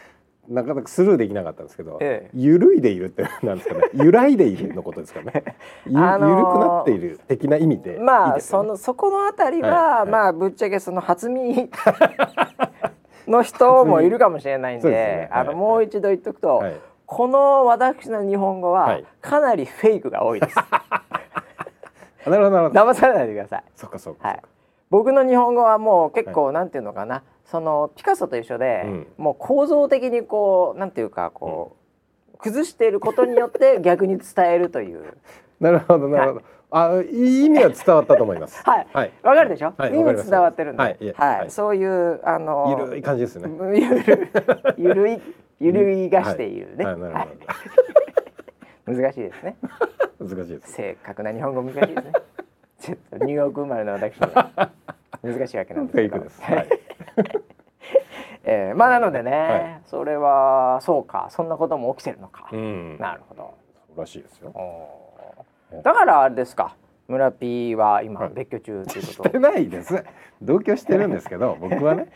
[0.50, 3.84] なかなかスルーできなかったんですけど、ええ、ゆるいでいるってなんですかね。
[3.96, 5.44] 揺らいでいるのことですかね。
[5.88, 11.70] ゆ,、あのー、ゆるくなっている的な意味でまあ、ね、そのそこのあたりは、はいはい、まあぶっちゃけその初見
[13.28, 16.74] の人もいるかもしれないんでね、あのもう一度言っとくと、はい、
[17.06, 20.56] この私の日本語はかなりフェイクが多いです。
[22.30, 22.82] なるほどなるほど。
[22.82, 23.64] 騙されないでください。
[23.76, 24.28] そっかそっか。
[24.28, 24.42] はい。
[24.90, 31.76] 僕の日本語はもう結構、はい、なんていうのかなそのピカソと一緒で、うん、もう構造的にこうなんていうかこ
[32.30, 35.18] う、うん、崩していることによって 逆に伝えるという。
[35.60, 36.46] なるほどなるほど。
[36.72, 38.64] はい、あ意味は伝わったと思います。
[38.68, 38.88] はい。
[38.92, 39.12] はい。
[39.22, 39.74] わかるでしょ？
[39.78, 40.84] はい、意味伝わってるんで。
[40.84, 41.14] はい。
[41.14, 41.52] はい。
[41.52, 43.50] そういうあのゆるい感じですね。
[43.78, 44.30] ゆる
[44.78, 45.22] ゆるい
[45.60, 46.86] ゆるいがしているね。
[46.86, 47.00] はい。
[47.00, 47.28] はい、
[48.92, 49.56] 難しいですね。
[50.20, 50.74] 難しいです。
[50.74, 52.12] 正確な日本語難しいですね。
[52.80, 54.72] ちょっとニューヨーク生まれの私は
[55.22, 56.20] 難しいわけなんですけど。
[56.20, 56.70] はい。
[58.46, 61.28] えー、まあなのでね、はい、それはそうか。
[61.30, 63.54] そんなことも起きてるのか、うん、なるほど。
[63.96, 64.52] らしいですよ。
[65.84, 66.76] だからあれですか
[67.08, 70.04] 村 P は今別居中ということ、してないです。
[70.42, 72.08] 同居してるんですけど 僕はね。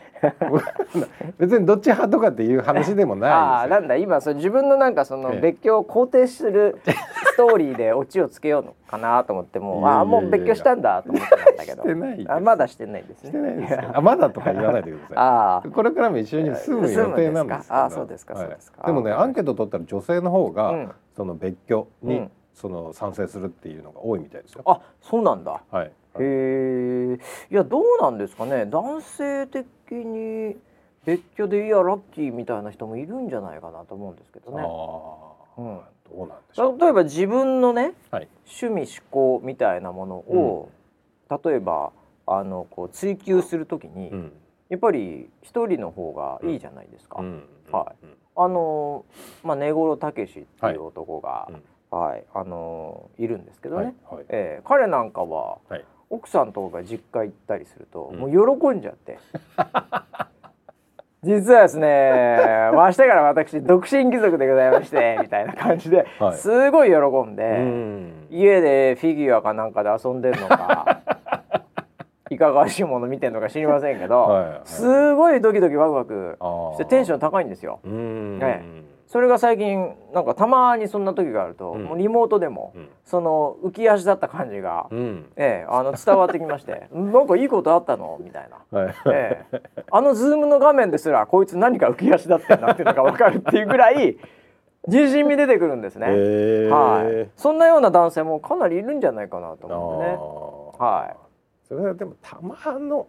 [1.38, 3.30] 別にどっち派とかっていう話でもない
[3.64, 12.34] あなんだ今そ自分のなんかその別居を肯定するストーリーでオチをつけようのかなと思ってもああもう別居したんだと思ってたんだけど。
[12.34, 13.30] あまだしてないですね。
[13.30, 13.78] してないです。
[13.92, 15.16] あまだとか言わないでください。
[15.16, 18.86] あこれからも一緒に住む予定なんですあそうですか、そうですか。
[18.86, 22.28] でもねアンケート取ったら女性の方が、その別居に、
[22.60, 24.62] その賛成するっていうのが多いみたいですよ。
[24.66, 25.62] あ、そうなんだ。
[25.70, 25.86] はい。
[25.86, 27.18] へえ。
[27.50, 28.66] いやどうなんですかね。
[28.66, 30.56] 男性的に
[31.04, 34.62] 別居でいやラッキーみたいな人もいるんじゃないかなと思うんですけどね。
[34.62, 35.62] ああ。
[35.62, 35.80] うん。
[36.10, 36.80] どうなんでしょう。
[36.80, 38.28] 例えば自分のね、はい、
[38.60, 40.68] 趣味思考みたいなものを、
[41.30, 41.92] うん、例えば
[42.26, 44.32] あのこう追求するときに、うん、
[44.68, 47.20] やっぱり一人の方がいいじゃないですか。
[47.20, 48.06] うん、はい。
[48.34, 49.04] あの
[49.44, 51.28] まあ根室武史っていう男が。
[51.28, 51.60] はい
[51.90, 59.18] はい、あのー、いるんですけどね、はいはい、えー、彼なんかは、はい、奥さんとかが実家行ったりすると、うん、もう喜んじゃって。
[61.24, 66.96] 実はですね明日から私独身貴族でございまして みたいな感じで、はい、すごい喜
[67.28, 71.00] んで、ん、家でフィギュアかなんかで遊んでるのか
[72.30, 76.38] いかがわしいもの見てるのか知りませんけど、はいはい、すごいドキドキワクワク
[76.74, 77.80] してテンション高いんですよ。
[77.84, 78.62] ね
[79.08, 94.18] それが最近なんかたまにそんな時があると、うん、もうリモートでも、うん、その浮き足だった感じが、うん、ええ、あの伝わってきまして なんかいいことあったのみたいな、はい、ええ、あのズームの画面ですらこいつ何か浮き足だったなっていうのが分かるっていうぐらい
[94.86, 96.06] 自信味出てくるんですね、
[96.68, 100.86] はい、そんなような男性もかなりいるんじゃないかなと思ってね。
[100.86, 101.16] はい、
[101.66, 103.06] それはでもたまの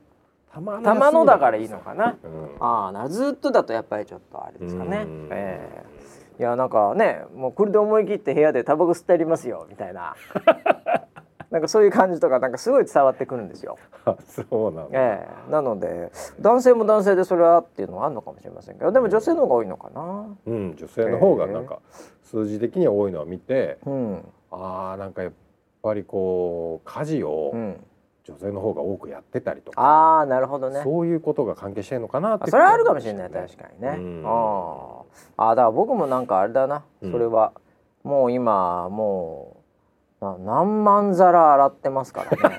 [0.52, 10.16] たまのだからいいのかな、うん、ああずっとだとやっぱりちょっとあれですかね、えー、いやなんかねもうこれで思い切って部屋でタバコ吸ってありますよみたいな。
[11.52, 13.80] なんかそういう感じとかなんかすごい伝わってくるんですよ。
[14.28, 20.28] そうなの、えー、なので男性も男性でそれはっていうのはあるのかもしれませんけどでも女性の方が多いのかな。
[20.46, 21.80] うん、女性の方がなんか
[22.22, 25.32] 数字的には多いのは見て、えー、うん、ああなんかやっ
[25.82, 27.84] ぱりこう家事を、うん
[28.30, 29.82] 女性の方が多くやってたりとか。
[29.82, 30.82] ああなるほどね。
[30.84, 32.52] そういうことが関係してるのかなって。
[32.52, 35.02] それはあるかもしれない確かにね、うん、あ
[35.38, 37.54] あだから僕もなんかあれだな、それは
[38.04, 39.58] もう今も
[40.22, 42.58] うな何万皿洗ってますからね。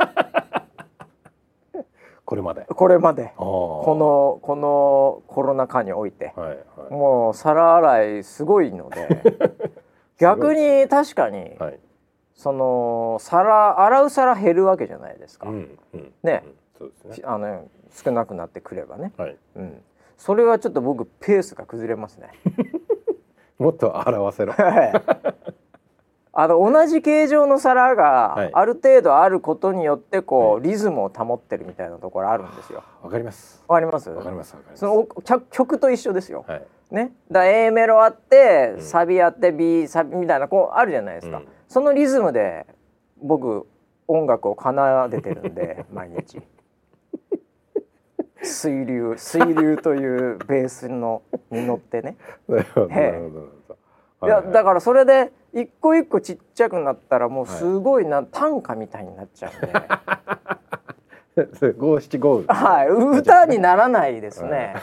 [2.24, 2.64] これまで。
[2.64, 3.32] これまで。
[3.36, 6.54] このこのコロナ禍において、はいは
[6.88, 9.08] い、もう皿洗いすごいので。
[10.18, 11.78] 逆に確かに、はい
[12.34, 15.48] その皿洗う皿減るわけじゃないですか。
[15.48, 16.44] うんうん、ね、
[16.78, 17.26] そうですね。
[17.26, 19.12] あの少なくなってくればね。
[19.16, 19.36] はい。
[19.56, 19.82] うん。
[20.16, 22.30] それはちょっと僕ペースが崩れますね。
[23.58, 24.54] もっと洗わせろ。
[26.32, 32.84] あの同じ形状の皿がある程度あることによってこう、はい、リズムを保ってるみたいなところあるんですよ。
[33.02, 33.62] わかります。
[33.66, 34.08] わかります？
[34.10, 34.56] わかります。
[34.76, 35.06] その
[35.50, 36.44] 曲と一緒ですよ。
[36.46, 36.62] はい、
[36.92, 37.12] ね。
[37.30, 41.38] だ A メロあって、サビあって B サビみたいなこうあるじゃないですか。
[41.38, 42.66] うんそのリズムで
[43.22, 43.64] 僕
[44.08, 44.72] 音楽を奏
[45.08, 46.42] でてるんで 毎日
[48.42, 52.16] 水流水流というベースのに乗ってね。
[54.22, 59.50] いやだからそれで一個一個ちっちゃくなったらもうすごいな、はい、短歌みたいになっちゃ
[61.36, 61.72] うんで。
[61.78, 62.42] 五七五。
[62.48, 64.74] はい、歌にならないですね。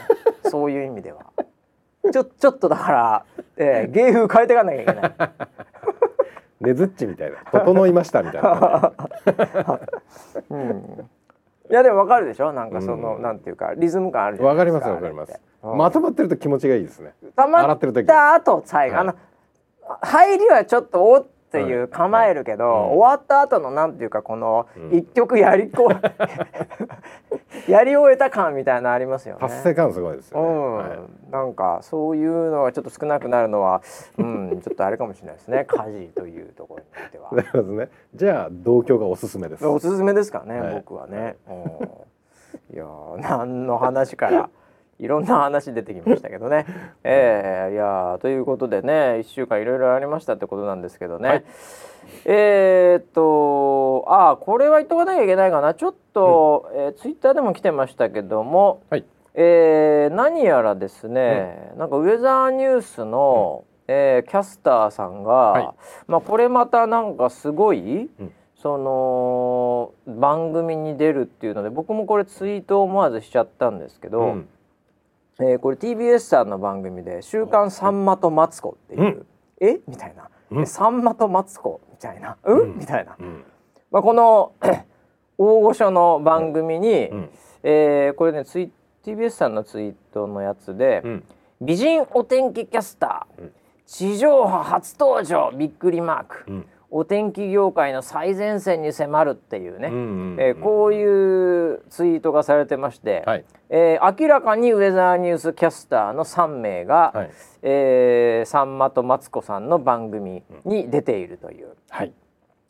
[0.45, 1.25] そういう意味では。
[2.11, 3.25] ちょちょっとだから、
[3.57, 5.13] えー、芸風変えていかなきゃいけない。
[6.59, 7.37] ねずっちみたいな。
[7.51, 8.93] 整いましたみたいな、
[10.49, 11.07] うん、
[11.69, 12.51] いやでもわかるでしょ？
[12.53, 17.13] なんかその、うん、なんていうかリズム感あるわかりますわかります、まとまってると気持ちがいいですね。
[17.35, 19.15] たまった後最後、はい、あの
[20.01, 25.91] 入りはちょっとおっていう構えるけど、はいはい、終わった後のなんていうかこの一曲やりこ、う
[27.71, 29.41] やり終えた感みたいなありますよね。
[29.41, 33.81] 達成感すごいですよ、ね、うん、はい、なんかそういうのがちょっと少なくなるのは、
[34.17, 35.65] うん、ちょっとあれかもしれないですね。
[35.69, 37.31] 家事というところにおいては。
[37.31, 37.89] なるほどね。
[38.13, 39.65] じゃあ同居がおすすめです。
[39.65, 41.37] おすすめですかね、僕はね。
[42.73, 42.85] いや
[43.17, 44.49] 何の話から。
[44.99, 46.65] いろんな話出てきましたけどね。
[47.03, 51.29] えー、いやということでね1週間いろいろありましたってことなんですけどね。
[51.29, 51.43] はい、
[52.25, 55.75] えー、っとあこれは言っとかなきゃいけないかな。
[55.75, 65.69] ちょっと、うん、えー、ツイッターでも来てましたけども、はい、えー、何やらですね、うん、なんかウェザーニュースの、うん、えー、キャスターさんが、はい、
[66.07, 68.33] まあこれまたなんかすごい、うん。
[68.59, 74.47] その番組に出るっていうので僕もこれツイート思わずしちゃったんですけど、うん、
[75.39, 79.25] えー、これ TBS さんの番組で「週刊さんまとマツコ」っていう、うん、
[79.59, 79.79] え？
[79.87, 83.15] みたいな「うん、さんまとマツコ」みたいな「うん?」みたいな、
[83.91, 84.53] まあ、この
[85.37, 87.29] 大御所の番組に、うん、
[87.63, 88.71] えー、これねツイ
[89.03, 91.03] TBS さんのツイートのやつで
[91.61, 93.51] 「美人お天気キャスター、
[93.85, 96.45] 地上波初登場びっくりマーク」
[96.89, 99.91] お天気業界の最前線に迫るっていうね、
[100.39, 107.29] えこういうツイートがされてまして、はい、えー、明らかにウェザーニュースキャスターの3名が、はい、
[107.61, 112.13] えー、さんまとマツコさんの番組に出ているという、はい、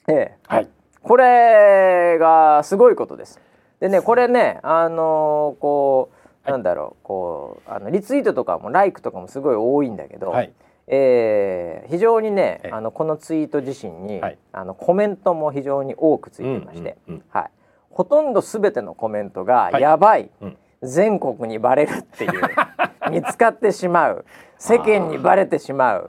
[0.08, 0.70] えー、はい、
[1.04, 3.40] これがすごいことです。
[3.80, 6.10] でねこれねあのー、こ
[6.48, 10.52] うなんだろうこうあのリツイートとかもライクとかもすごい多いんだけど、はい、
[10.88, 17.52] えー、非常にねあのこのツイート自身に、はい、あのコメントも非常に多くついてまして、うんうんうん、はい、
[17.90, 20.58] ほとんど全てのコメントが「やばい」はいうん。
[20.84, 22.42] 全国にバレるっていう
[23.12, 24.26] 見つかってしまう。
[24.60, 26.08] 世間にバレてしまう、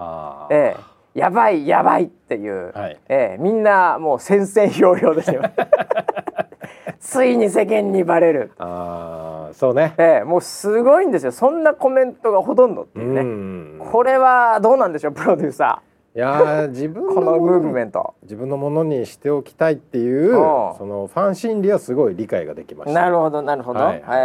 [0.51, 0.75] え
[1.15, 5.43] え、やばいやばいっていう、はい、ええ、みんなもう戦々恐々ですよ。
[6.99, 8.53] ついに世間にバレる。
[8.59, 11.33] あそうね、ええ、もうすごいんですよ。
[11.33, 13.85] そんなコメントがほとんどっていうね。
[13.91, 15.89] これはどうなんでしょうプロデューサー。
[16.17, 18.15] いや自分このムーブメント。
[18.23, 23.01] 自分のものにしておきたいっていうそのファン心理はすごい理解ができました。
[23.01, 24.21] なるほどなるほど、はいはい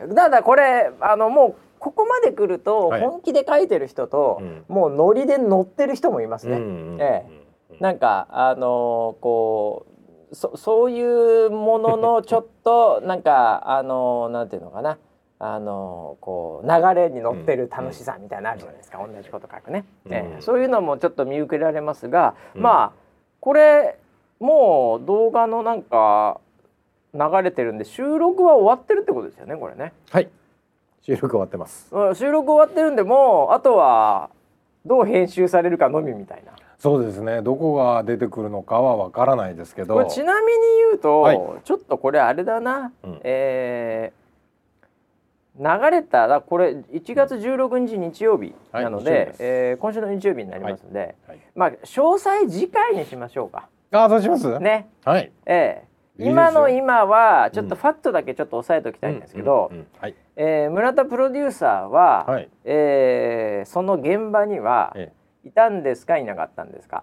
[0.00, 7.26] はい、ただこれあのもうここまで来ると本気で書いてる人と、はい、もうノリで乗ってる人もいますね、うん、え
[7.70, 9.97] え、なんかあのこう
[10.32, 14.98] そそういうもののちょっと なんかあのなんていうのかな。
[15.40, 22.92] あのこう流れに乗ってる楽しさみたいなのあるじゃないですか、うん、同じこと書くね、うん、えー、そういうのもちょっと見受けられますが、うん、まあ
[23.38, 24.00] これ
[24.40, 26.40] もう動画のなんか
[27.14, 29.92] 流れてるんで収録は終わってるってことですよねこれね。
[30.10, 30.28] はい。
[31.02, 31.88] 収録終わってます。
[32.14, 34.30] 収録終わってるんでもうあとは
[34.84, 37.42] どう編集されるかのみみたいなそうですね。
[37.42, 40.04] どこが出てくるのかはわからないですけど。
[40.04, 40.58] ちなみに
[40.88, 44.28] 言うと、はい、ちょっとこれあれだな、うん、えー
[45.60, 51.10] 流れたらこれ1月16日日曜日なので、はい、えー、今週の日曜日になりますので、はい。
[51.26, 53.68] はい、まあ詳細次回にしましょうか。
[53.90, 54.58] あそうします？
[54.60, 54.88] ね。
[55.04, 55.32] はい。
[55.46, 55.82] え
[56.18, 56.22] え。
[56.22, 59.72] ー、今の今はちょっとファクトだけちょっと押さえておきたいんですけど、
[60.36, 64.94] え村田プロデューサーは、はい、えー、その現場には
[65.48, 66.18] いたんですか？
[66.18, 67.02] いなかったんですか？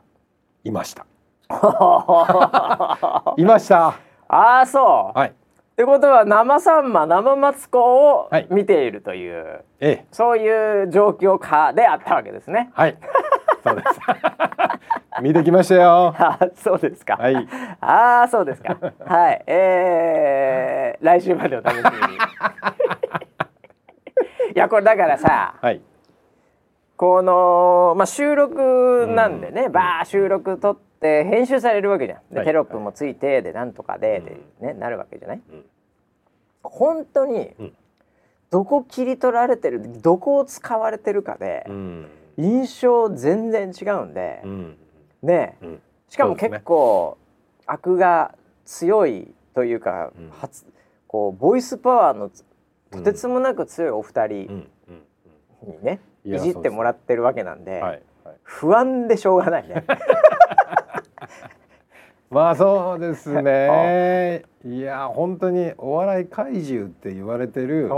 [0.64, 1.06] いました。
[3.38, 3.88] いました。
[4.28, 5.18] ああそう。
[5.18, 5.30] はい。
[5.30, 5.34] っ
[5.76, 12.70] てことは生サンマ生マツコを見ているという、はいええ、そういう状況下であったわけですね。
[12.74, 12.98] はい。
[13.64, 14.00] そうです。
[15.22, 16.14] 見てきましたよ。
[16.18, 17.18] あ、 そうですか。
[17.18, 17.36] はい。
[17.82, 18.78] ああ、そうですか。
[19.06, 19.44] はい。
[19.48, 22.16] えー、来週までお楽しみに。
[22.16, 22.18] い
[24.58, 25.56] や、これだからさ。
[25.62, 25.82] はい。
[26.98, 32.20] この、まあ、収録なんでね、うん、バー収録撮って編集されるわけじゃん。
[32.32, 35.66] で、はい、テロップもついてでなんとかででね、なるわけじゃない、うん、
[36.64, 37.54] 本当に、
[38.50, 41.66] どこ切り取られてるどこを使われてるかで、
[42.38, 44.44] 印象全然違うんで、
[45.22, 45.58] ね、
[46.10, 47.26] しかも結構、ね、
[47.66, 50.66] 悪が強いというか、初
[51.08, 52.32] こうボイスパワーの
[52.92, 54.68] とてつもなく強いお二人
[55.64, 58.02] にね、いじってもらってるわけなんで、はいはい、
[58.44, 59.86] 不安でしょうがないね。
[62.32, 64.44] まあそうですね。
[64.66, 67.90] いや本当にお笑い怪獣って言われてる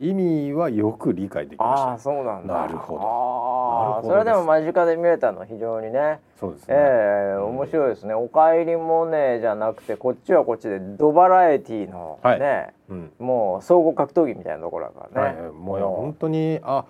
[0.00, 1.92] 意味はよく理解できました。
[1.92, 6.20] あそうなんなるほああそれでも間近で見れたの非常にね。
[6.40, 6.74] そうですね。
[6.76, 12.72] ええー、面白いですね、おかえりもねじゃなくてこっちはこっちでドバラエティーのね、はい。
[12.88, 15.80] うん、もう総合格闘技みたいなところだからね、はい、もう。
[15.80, 16.86] 本当にあ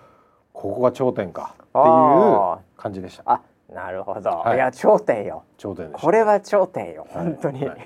[0.57, 3.23] ここが頂点かっていう感じでした。
[3.27, 3.41] あ
[3.71, 5.43] なるほど、はい、いや頂点よ。
[5.57, 7.05] 頂点これは頂点よ。
[7.09, 7.77] 本当に、はい、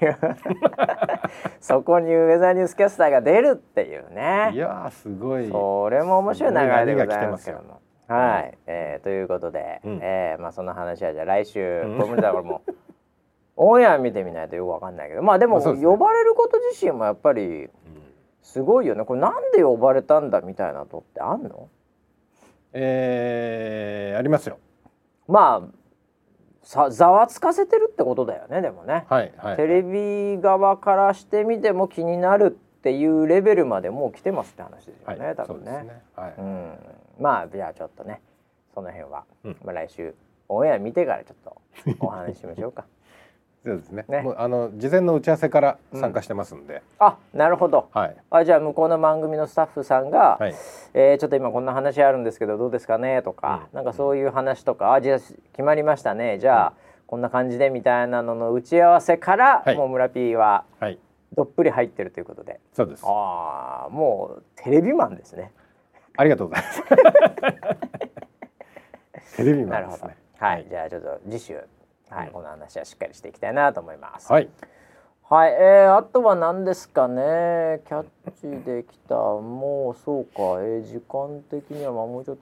[1.60, 4.52] そこにウェザーニュースキャスターが出るっていうね。
[4.54, 5.50] いやすごい。
[5.50, 7.82] それも面白い流れでございますけども。
[8.08, 12.72] はい、えー、ということで、うん、えー、まあその話はじゃあ来週、うん、これだからもう
[13.58, 15.24] オンエア見てみないとよくわかんないけど。
[15.24, 17.70] まあでも、ね、呼ばれること自身もやっぱり
[18.44, 19.04] すごいよね。
[19.04, 21.68] これなんで呼ばれたんだみたいなとってあんの？
[22.74, 24.60] えー、ありますよ。
[25.28, 25.82] まあ
[26.64, 35.72] さざわつかせてるってことだよねでもね、はいはい、テレビ側からしてみても気になるっていうレベルまでもう来てますって話ですよね、はい、多分ね。
[35.72, 36.02] ね。
[36.16, 36.74] はい、うん、
[37.20, 38.22] まあじゃあちょっとね
[38.74, 40.16] その辺は、うん、まあ、来週
[40.48, 41.62] オンエア見てからちょっと
[42.00, 42.86] お話ししましょうか。
[43.64, 44.06] そうですね。
[44.08, 46.76] ねもうあの事前の打ち合わせから参加してますんで。
[46.76, 47.90] うん、あ、なるほど。
[47.94, 48.16] はい。
[48.32, 50.56] あ、じゃあ向こうの番組のスタッフさんが、はい、
[50.96, 53.22] えー、ちょっと今こんな話あるんですけどどうですかね？
[53.22, 56.40] とか、うん、なんかそういう話とか、あ、じゃあ決まりましたね。
[56.40, 56.74] じゃあ、うん、
[57.06, 60.98] こんな感じでみたいなのの打ち合わせから、はい、もう村 P は、はい、
[61.36, 62.60] どっぷり入ってるということで。
[62.74, 63.04] そうです。
[63.06, 65.52] ああ、もうテレビマンですね。
[66.18, 66.84] ありがとうございます。
[69.38, 70.18] テレビマンですね。
[70.40, 71.62] はい、じゃあちょっと次週。
[72.12, 74.32] はい、この話はしっかりしていきたいなと思います。
[74.32, 74.50] はい。
[75.24, 77.82] はい、えー、あとは何ですかね。
[77.88, 78.06] キャッ
[78.42, 79.16] チできた。
[79.16, 80.62] もうそうか。
[80.62, 82.38] えー、時間的にはまあもうちょっ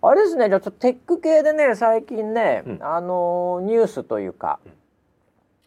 [0.00, 0.08] と。
[0.08, 0.48] あれですね。
[0.48, 4.58] じゃあちょっとテック系でね、最近ね、うん、あのニュースというか。
[4.64, 4.72] うん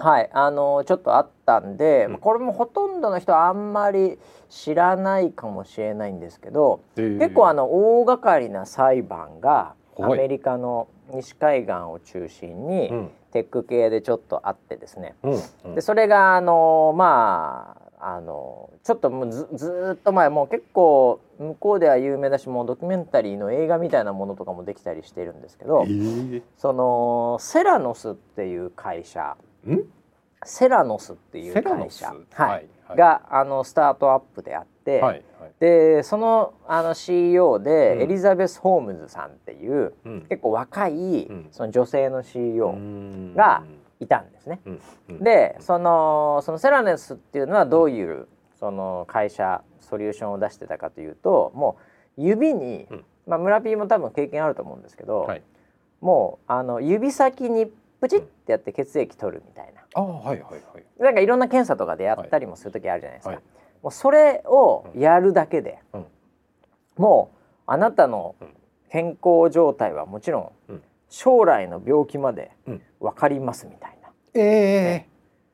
[0.04, 29.36] はい、あのちょっとあったんで、うん、これもほとんどの人はあんまり知らないかもしれないんですけど、えー、結構あの大掛かりな裁判がアメリカの西海岸を中心に、うん、テック系でちょっとあってですね、うんうん、でそれがあのまああのちょっともうずずっと前もう結構向こうでは有名だしもうドキュメンタリーの映画みたいなものとかもできたりしてるんですけど、えー、そのセラノスっていう会社。
[30.46, 35.24] セラノスっていう会社、はい、はいはい、があのスタートアップであって、はい、
[35.60, 42.76] でそのあの CEO で、エリザベス・ホームズさんっていう、うん、結構若い、その女性の CEO
[43.36, 43.64] が
[44.00, 44.60] いたんですね。
[45.08, 48.28] でそのそのセラネスっていうのはどういう
[48.60, 51.78] その会社ソリューションを出してたかというとも
[52.18, 52.88] う指に、
[53.28, 55.42] まあ、村 P も多分経験あると思うんですけど、はい、
[56.02, 57.68] もうあの指先に
[58.02, 61.02] プチってやって血液取るみたいな、あはいはいはい。
[61.02, 63.44] なんかいろんな検査とかでやったりもする時あるじゃないですか、はい、
[63.84, 66.06] もうそれをやるだけで、うん、
[66.98, 68.36] もうあなたの
[68.90, 72.52] 健康状態はもちろん、うん、将来の病気まで
[73.00, 74.44] 分かりますみたいな、ええ。
[74.44, 75.10] ーね、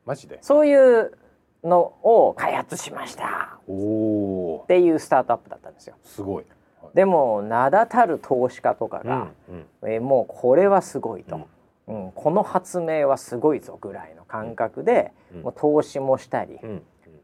[0.06, 0.38] マジで？
[0.42, 1.18] そういう
[1.64, 3.58] のを開発しました。
[3.68, 5.96] おっていうスタートアップだったんですよ。
[6.04, 6.46] すごい。
[6.94, 11.48] でも名だたる投資家とかが、うんうん、えもうこれはすごいと、
[11.88, 16.60] うん、うん、この発明はすごいぞぐらいの感覚で、うん、もう投資もしたり、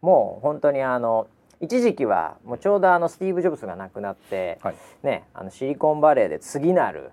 [0.01, 1.27] もう本当にあの
[1.61, 7.11] 一時期はもうちょうどあのスティーブ・ジョブズが亡くなって、はい、ね、あのシリコンバレーで次なる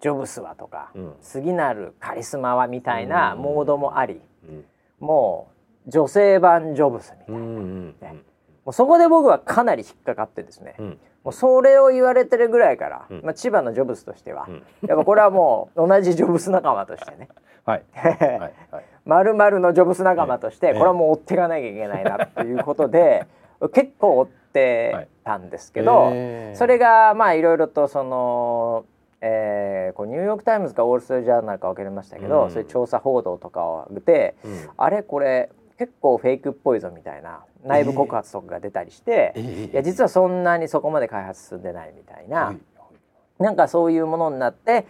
[0.00, 4.64] ジョブスはとか、うん、次なるカリスマはみたいなモードもあり、うん、
[5.00, 5.48] も
[5.86, 8.22] う女性版ジョブスみたいな、ね、
[8.64, 14.48] もうそこで僕はかなり引っかかってですね、うん、もうそれを言われてるぐらいから、まあ、千葉のジョブスとしては、
[14.86, 17.28] やっぱこれはもう同じジョブス仲間としてね。
[17.68, 18.52] はい、はい。
[18.70, 23.26] まるまるのジョブス仲間として、これはもう追っていかなきゃいけないなということで、
[23.72, 26.12] 結構追ってたんですけど、
[26.54, 28.84] それがまあいろいろとその。
[29.20, 44.86] えー、こうニューヨーク・タイムズかウォール・ストリート・ジャーナルか分かりましたけど、うん、そういう調査報道とかをで、うん、あれこれ結構フェイクっぽいぞみたいな内部告発とかが出たりして、えー、いや実はそんなにそこまで開発進んでないみたいな、えー、なんかそういうものになって、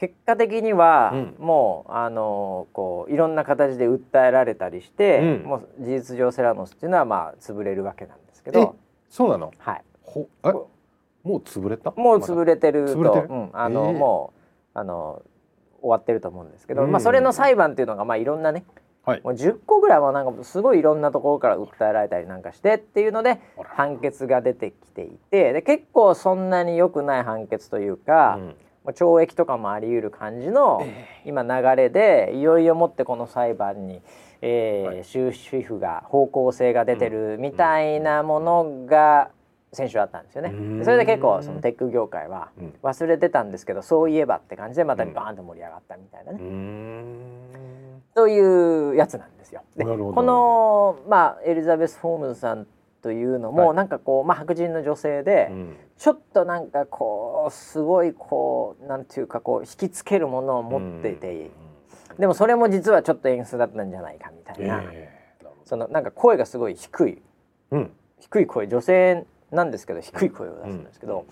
[0.00, 8.76] 結果的には、うん、もうあのこういろんな形で訴えられたりして、うん、もう事実上セラノスっていうのはまあ潰れるわけなんですけど。
[9.10, 9.52] そうなの？
[9.58, 9.82] はい。
[10.02, 10.52] ほえ？
[11.22, 11.90] もう潰れた？
[11.90, 14.32] もう潰れてると、うん、あの、えー、も
[14.74, 15.22] うあの
[15.82, 18.64] 終わってると思うんですけど、まあ、それの裁判っていうのがまあいろんなね、
[19.04, 23.38] はい、もう10個ぐらいはなんかすごいいろんなところから訴えられたりなんかしてっていうので
[23.76, 28.54] 判決が出てきていてで結構そんなに良くない判決というか、うん
[28.92, 30.86] 懲役とかもあり得る感じの
[31.24, 34.00] 今流れでいよいよもってこの裁判に、
[34.42, 39.30] えー、終止符が方向性が出てるみたいなものが
[39.72, 40.84] 先週あったんですよね。
[40.84, 42.50] それで結構そのテック業界は
[42.82, 46.38] 忘れてたんですけど、うん、そういえばって感じでまたバーンと盛り上がったみたいなね。
[48.14, 49.62] というやつなんですよ。
[49.76, 52.66] でこの、まあ、エリザベス・フォームズさん
[53.02, 61.50] というのも、はい、なんかこう、まあ、白人の女性で、うん、ちょっとなんかこうすごいこうなんていうかこう引きつけるものを持っていて、
[62.10, 67.22] うん、でもそれも実はちょっと演出だったんじゃないかみたいな、えー、そのなんか声がすごい低い、
[67.70, 71.26] うん、低い声女性なんですけど低い声を出すんですけど、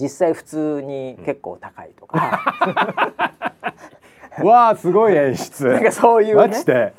[0.00, 3.36] 実際普通に結構高いとか。
[4.46, 5.66] わあすごい演出。
[5.68, 6.92] なんかそういうね。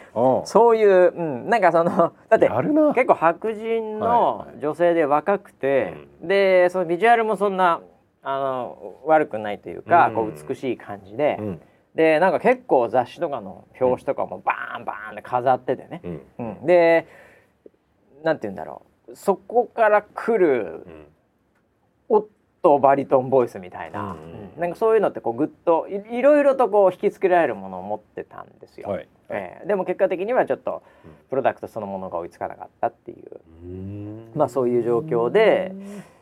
[0.45, 7.81] そういう、うん、なんかその だって結構白人の女性で若くて、はいはい、でそのビジュアルもそんな
[8.23, 11.61] あの悪くないというか、うん、こう美しい感じで、うん、
[11.95, 16.01] でなんか結構雑誌とかの表紙とかもバーンバーンって飾っててね、
[16.37, 17.07] うん、で
[18.23, 18.91] なんて言うんだろう。
[19.15, 20.85] そこから来る、
[22.61, 24.15] とバリトンボイスみたいな、
[24.55, 30.83] うん、なんかそういうのってこうぐっといろいろとこう引きつけられるものを持ってたんですよ、はい、えー、でも結果的にはちょっと
[31.29, 35.73] プロダクトそのものが追いつかなかったっていう、まあそういう状況で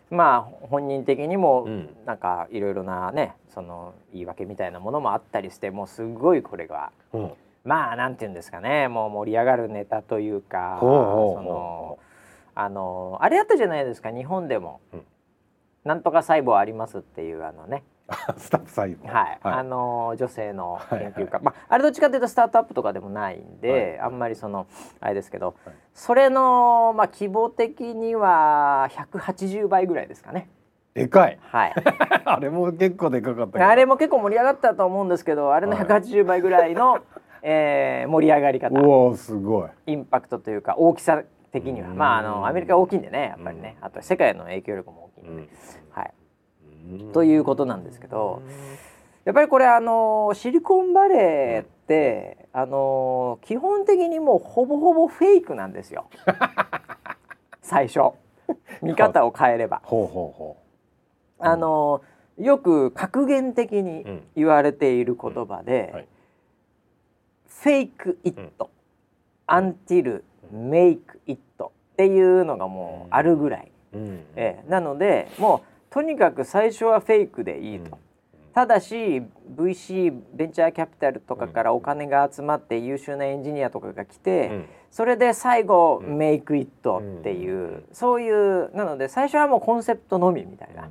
[0.09, 1.67] まあ本人的にも
[2.05, 7.31] なんかいろいろなねその言い訳みたいなものもあったりしてもうすごいこれが、うん、
[7.65, 11.99] まあなんて言うんですかねもう盛り上がるネタというかその
[12.55, 14.79] あのあれあったじゃないですか日本でも。
[15.83, 17.83] うんなんとか細胞ありますっていうあのね
[18.37, 24.67] スタッフ細胞はい、はい、あの女性の研究家、はいはい、まああれどっちかというとスタートアップとかでもないんで、はい、あんまりその
[24.99, 30.49] あれですけど、はい、それのまあ規模的には180倍ぐらいですかね。
[30.95, 31.37] でかい。
[31.39, 31.73] はい。
[32.25, 37.01] あれも結構でかかったあれも結構盛り上がったと思うんですけど、あれの180倍ぐらいの、はい、
[37.43, 38.81] えー、盛り上がり方。
[38.81, 39.69] おおすごい。
[39.85, 41.21] インパクトというか大きさ
[41.51, 45.49] 的には、まああのアメリカ大きいんでねやっぱりね、あと世界の影響力も大きいんで、
[45.91, 46.13] はい。
[47.13, 48.41] ということなんですけど
[49.25, 56.09] やっぱりこれあのシリコンバレーってあの基本的にもうほぼほぼフェイクなんですよ。
[57.61, 58.13] 最初。
[58.81, 59.81] 見方を変えれば。
[59.83, 60.57] ほうほうほ
[61.39, 61.43] う。
[61.43, 62.01] あの
[62.37, 66.07] よく格言的に言われている言葉で
[67.47, 68.69] 「フェイク・イット」
[69.45, 73.71] 「アンティル・メイク・イット」っていうのがもうあるぐらい、
[74.35, 77.97] えなのでもうとにかく最初はフェイクでいいと。
[78.53, 79.21] ただし
[79.55, 90.89] VC ベンチャーキャピタルとかからお金が集まって優秀なエンジニアとかが来て、それで最後、メイクイットっていう、そういうなので最初はもうコンセプトのみみたいな、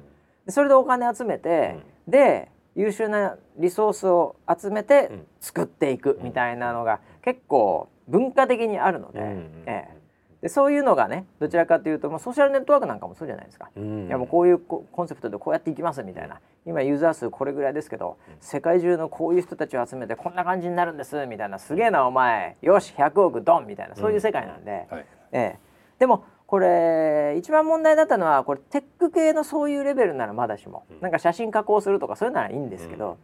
[0.48, 9.20] それでお金集めて、で優秀なリソースを集めて作っていくみたいなのが結構文化的にあるので、
[9.66, 9.96] ええ、
[10.40, 16.40] でそういうのがねどちらかというと、まあ、ソーシャルネットワークなんかもそうじゃないですか、うん、いやもうこういうコンセプトでこうやっていきますみたいな。
[16.64, 22.56] 今ユーザー数これぐらいですけど、世界中のこういう人たちを集めてこんな感じになるんですみたいなすげえなお前。
[22.62, 25.58] よし100億ドンみたいなそういう世界なんで、うんはい、ええ、
[25.98, 33.18] でもこれ一番問題だったのはこれテック系のそういうレベルならまだしも、なんか写真加工するとかそういうのはいいんですけど、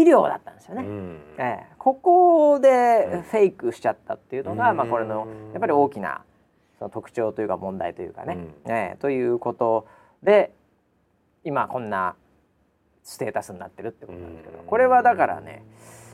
[0.00, 6.22] 医療だったんですよね、うん、えー、ここでフェイクしちゃったっていうのが、うん、まあ、これのやっぱり大きな
[6.78, 9.86] その特徴というか問題というかね、うん、えー、ということ
[10.22, 10.52] で
[11.44, 12.16] 今こんな
[13.02, 14.62] ステータスになってるってことなんですけど。
[14.64, 15.62] これはだからね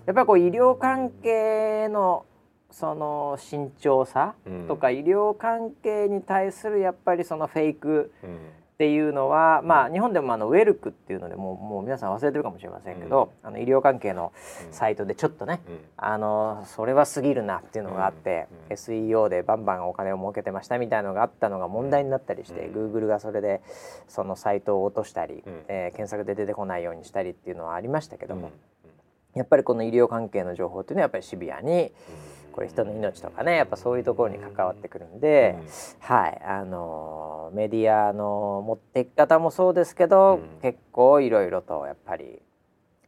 [0.06, 2.26] やっぱりこう医療関係の
[2.70, 4.34] その慎重さ
[4.68, 8.12] とか、医療関係に対するやっぱりそのフェイク、
[8.80, 14.32] っていうのは、まあ、日本でもあのウェルクっていうのでもうもう皆さん忘れてるかもしれませんけど、うん、あの医療関係の
[14.70, 23.60] サイトでちょっとね、うん、あのそれは過ぎるなっていうのがあって、うん、SEO でバンバンお金を儲けてましたみたいのがあったのが問題になったりして、うん、Google がそれで
[24.08, 28.50] そのサイトを落としたり、うん、えー、検索で出てこないようにしたりっていうのはありましたけども、
[29.34, 31.92] やっぱりこの医療関係の情報っていうのはやっぱりシビアに、
[32.50, 35.66] これ人の命とかねやっぱそういうところに関わってくるんで、うん、
[36.00, 42.42] はいあのメディアの持っていき方もそうですけど、うん、結構いろいろとやっぱり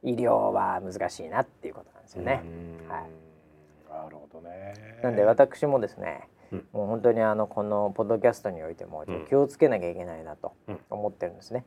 [0.03, 2.43] 医療は難しいなっていうことなんですよね。
[2.89, 4.75] はい、なるほどね。
[5.03, 10.55] なんで私もですね、うん、もう本当にあのこのポッドキャストにおいても気をつけなきゃいけないなと
[10.91, 11.65] 思ってるんですね。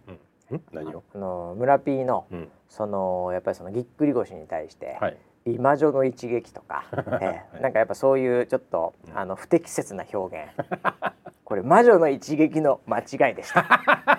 [0.74, 1.04] 何を？
[1.14, 2.28] あの村 P の、
[2.68, 6.86] そのやっぱりそのぎっくり腰に対して、はい美魔女の一撃とか、
[7.22, 10.70] えー、なんかやっぱそういうちょっとあの不適切な表現。
[11.46, 13.64] これ魔女の一撃の間違いでした。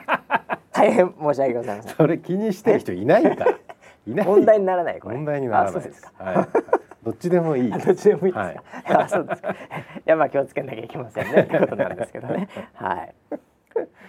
[0.72, 1.94] 大変申し訳ございません。
[1.96, 3.58] それ気にしてる人いないから。
[4.06, 4.26] いない。
[4.26, 5.16] 問題にならないこれ。
[5.16, 5.82] 問題にならない。
[5.82, 6.36] ですはい、
[7.02, 7.72] どっちでもいい。
[7.72, 8.40] どっちでもいいですか。
[8.40, 8.56] はい、
[9.02, 9.42] あそうです。
[9.42, 9.46] い
[10.04, 11.42] やまあ気をつけなきゃいけませんね。
[11.42, 12.48] ってことなんですけどね。
[12.74, 13.14] はい。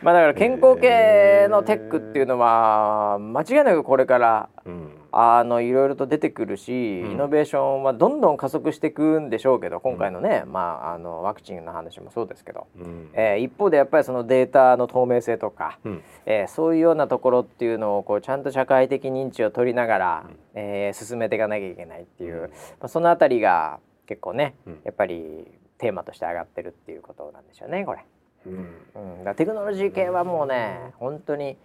[0.04, 22.50] まあだから健康系のテックっていうのは間違いなくこれから、うん、あのいろいろと出てくるし、イノベーションはどんどん加速していくんでしょうけど今回のね、うん、まあ、あのワクチンの話もそうですけど、うん、えー、一方でやっぱりそのデータの透明性とか、うん、えー、そういうようなところっていうのをこうちゃんと社会的認知を取りながら、うん、えー、進めていかなきゃいけないっていう、
[22.80, 24.56] まあ、その辺りが結構ね、
[24.86, 25.46] やっぱり
[25.78, 28.06] テーマとして上がってるっていうことなんでしょうねこれ。
[28.46, 29.24] うん。
[29.24, 31.58] だテクノロジー系はもうね本当に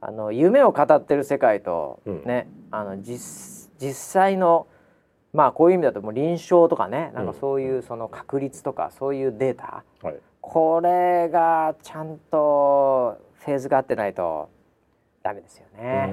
[0.00, 4.66] あの夢を語ってる世界と、ね、あの実実際の
[5.32, 14.48] まあこういう意味だともう臨床とかねなんかそういうその確率とかそういうデータ、はい、これがちゃんとフェーズが合ってないと
[15.22, 16.12] ダメですよね。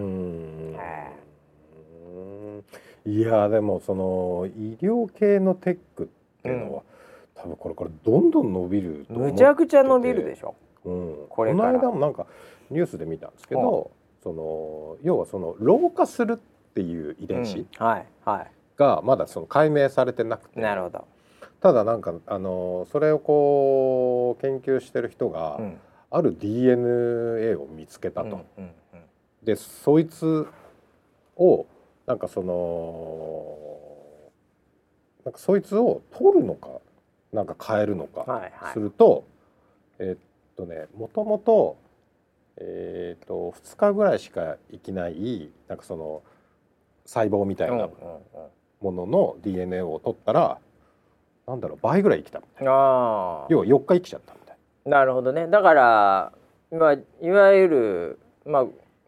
[3.05, 3.21] い。
[3.21, 6.07] やでもその医療系のテックっ
[6.41, 6.83] ていうのは、
[7.35, 10.55] うん、多分これからどんどん伸びるむちゃくちゃ伸びるでしょ。
[10.85, 12.27] うん、これこの間もなんか
[12.69, 13.91] ニュースで見たんですけど、
[14.23, 17.67] その要はその老化するっていう遺伝子
[18.77, 21.05] がまだその解明されてなくて、なるほど。
[21.61, 25.59] ただなんかあのそれをこう研究してる人が、
[26.09, 28.41] ある DNA を見つけたと。
[29.43, 30.47] でそいつ
[31.35, 31.65] を
[32.05, 33.67] なんかその
[35.25, 36.69] なんかそいつを取るのか
[37.33, 39.25] なんか変えるのかすると、
[39.99, 40.17] えー、っ
[40.55, 41.77] とねもともと
[42.59, 46.23] えーと、2日ぐらいしか生きないなんかその
[47.05, 47.89] 細胞みたいな
[48.81, 50.57] ものの DNA を取ったら、
[51.47, 52.39] うなんだろう倍ぐらい生きた。
[52.39, 52.71] みたいな
[53.49, 55.05] 要は4日生きちゃったみたいな。
[55.05, 55.47] るほどね。
[55.47, 56.33] だから
[56.71, 58.65] まあいわゆる、まあ、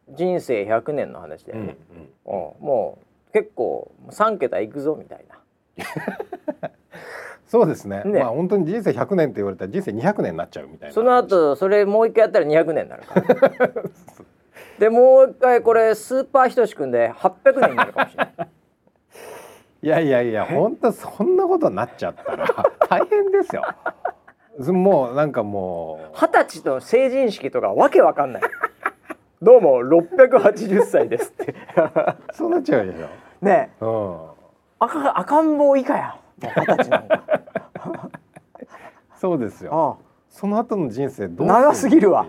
[0.10, 6.72] 人生100年の話だよね、うんうん、もう結構3桁いくぞみたいな
[7.50, 8.04] そうですね。
[8.06, 8.20] ね。
[8.20, 10.94] まあ本当に人生100年って言われたら人生200年になっちゃうみたいな。
[10.94, 13.72] その後それもう一回やったら200年になるから。
[14.78, 18.50] でもう一回これスーパーひとしくんで800年になるかもしれない。
[19.82, 22.46] いやいやいや本当そんなことになっちゃったら
[22.88, 23.64] 大変ですよ。
[24.72, 26.18] もうなんかもう。
[26.18, 28.42] 二十歳の成人式とかわけわかんない。
[29.42, 31.56] どうも680歳ですって。
[32.34, 33.08] そうなっちゃうでしょ。
[33.44, 33.72] ね。
[33.82, 34.18] え、うん、
[34.80, 37.24] 赤赤ん坊以下や二十歳なんか
[39.20, 40.00] そうですよ。
[40.30, 42.26] その後の人生どう長すぎるわ。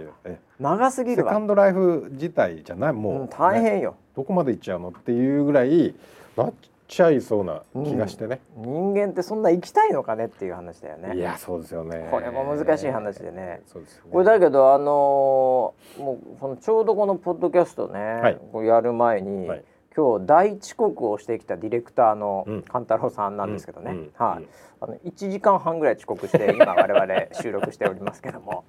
[0.58, 5.94] 長すぎるセカンドライフ自体じゃないもう、うん、大変よ、どこまで行っちゃうのっていうぐらい
[6.36, 6.52] なっ
[6.88, 11.16] ちゃいそうな気がしてね、うん、人間ってそんな生きたいのかねっていう話だよね。
[11.16, 12.08] いやそうですよね。
[12.10, 13.62] これも難しい話でね。
[13.66, 14.02] そうですね。
[14.10, 18.30] これだけどあのー、もうそのちょうどこのポッドキャストね、は
[18.62, 19.64] い、やる前に、はい
[20.00, 24.48] 今日大遅刻をしてきたディレクターの勘太郎さんなんですけどね、はい、
[24.80, 28.64] あの1時間半ぐらい遅刻して今我々収録しておりますけども。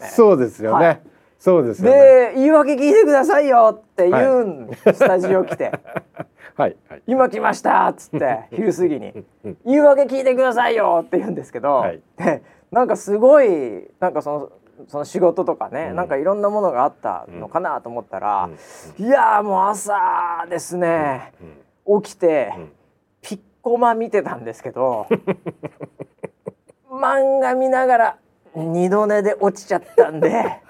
[0.00, 1.00] そうですよね、はい、
[1.38, 1.98] そうですよね。
[1.98, 5.70] で言い訳聞いてくださいよって言うん、はい、スタジオ来て。
[6.56, 9.24] はい、はい、今来ましたっつって 昼過ぎに。
[9.66, 14.52] 言い訳聞いてくださいよって言うんですけど、はい、でなんかすごいなんかその
[14.86, 18.50] その仕事とかね、うん、なんかいろんなものがあったのかなと思ったら、
[18.98, 21.32] うん、いやもう朝ですね、
[21.86, 22.52] うん、起きて、
[23.20, 25.06] ピッコマ見てたんですけど
[26.90, 28.16] 漫画見ながら
[28.54, 30.62] 二度寝で落ちちゃったんで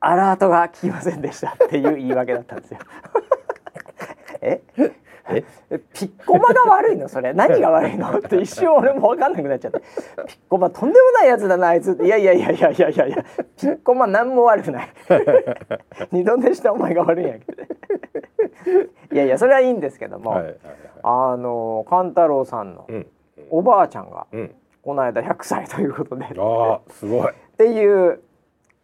[0.00, 2.80] アラートが来ませんでしたっていう言い訳だったんですよ。
[4.40, 4.92] え え？
[5.94, 7.08] ピッコマが悪いの？
[7.08, 7.32] それ。
[7.34, 8.18] 何が悪いの？
[8.18, 9.80] って一瞬俺も分かんなくなっちゃって。
[9.80, 9.84] ピ
[10.34, 11.98] ッコマとんでもないやつだなあいつ。
[12.02, 13.06] いやいやいやいやいやいや。
[13.06, 13.24] いや
[13.56, 14.88] ピッコマ何も悪くない。
[16.12, 17.62] 二度寝したお前が悪いんやけど。
[19.12, 20.58] いやいやそれはいいんですけども、はいはいはい、
[21.02, 22.86] あの勘太郎さんの
[23.50, 27.30] おばあちゃんが、うん、この間100歳ということで、あすごい。
[27.30, 28.20] っていう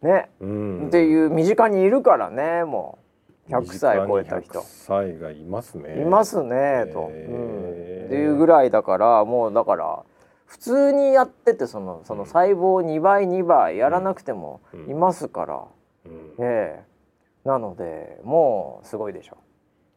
[0.01, 3.06] ね、うん、っていう身近にいるからねもう。
[3.49, 4.61] 100歳超えた人。
[4.61, 6.01] 歳がいますね。
[6.01, 10.03] いますねと、うん、っていうぐらいだからもうだから
[10.45, 15.63] 普通にやっててそのその細胞2倍2倍やらなくてもいますから、
[16.05, 16.11] うん。
[16.11, 17.47] うん、ええ。
[17.47, 19.37] なのでもうすごいでしょ。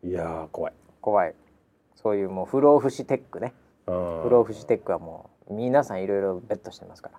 [0.05, 0.73] いや怖い。
[1.01, 1.35] 怖い。
[1.97, 3.53] そういうもう不老不死テックね。
[3.87, 7.11] 不老不死テックはもう皆さんいろいろベットしてますか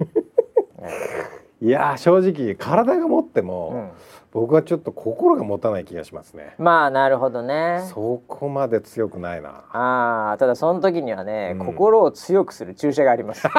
[0.00, 0.06] ら、
[0.86, 3.90] ええ、いや正直体が持っても、うん。
[4.32, 6.54] 僕はちょっと心が持たない気がしますね。
[6.58, 7.84] まあなるほどね。
[7.92, 9.64] そこまで強くないな。
[9.72, 13.42] あただその時にはね、うん、心を強くする注射があります。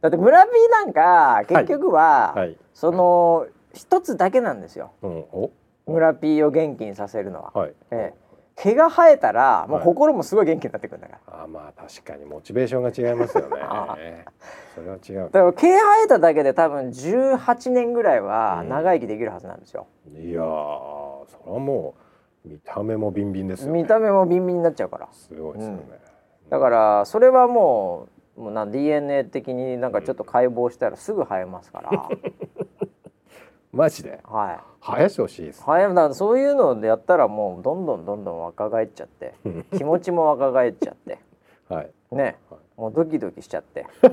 [0.00, 2.48] だって村 P なんか結局は、はい。
[2.48, 5.24] はい、その一つだけなんですよ、うん、
[5.86, 8.27] 村 P を元気にさせるのは、はい、ええ
[8.60, 14.24] 毛が生えたらもう心もすごい元気になってくるんだから、はい、あまあ確かにモチベーションが違いますよね。
[14.74, 15.30] それは違う。
[15.30, 21.94] だから毛生えただけで多分18年ぐらいは長生きできるはずなんですよ、うん、いやそれはも
[22.44, 25.08] う見た目もビンビンですよ、ね、見た目もビンビンになっちゃうから。
[25.12, 25.82] すごいですよね、
[26.44, 32.08] うん、だからそれはもうもうな DNA 的になんかちょっと解剖したらすぐ生えますから、
[33.72, 34.20] マジで？
[34.24, 34.60] はい。
[34.80, 39.34] 生やしてほしいです、ね、はいだそういうのでやったらもうどんどんどんどん若返っちゃって
[39.76, 41.18] 気持ちも若返っちゃって
[41.68, 41.90] はい。
[42.12, 43.86] ね、はい、もうドキドキしちゃって。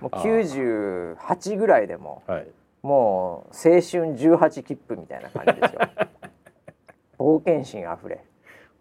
[0.00, 2.46] もう98ぐらいでも、はい、
[2.82, 5.80] もう青春18切符みたいな感じですよ。
[7.18, 8.22] 冒険心あふれ。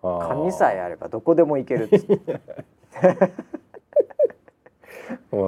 [0.02, 2.42] 紙さえあればどこでも行けるっつって。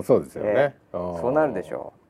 [0.04, 2.05] そうですよね、えー、そうなるでしょう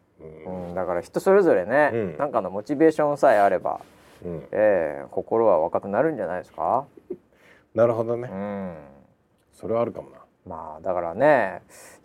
[0.45, 3.81] うん、だから人それぞれね、うん、なんかのモチベーションさえあれば、
[4.23, 6.85] うん、えー、心は若くなるんじゃないですか？
[7.73, 8.75] なるほどね、うん、
[9.53, 10.17] それはあるかもな。
[10.45, 11.61] まあだからね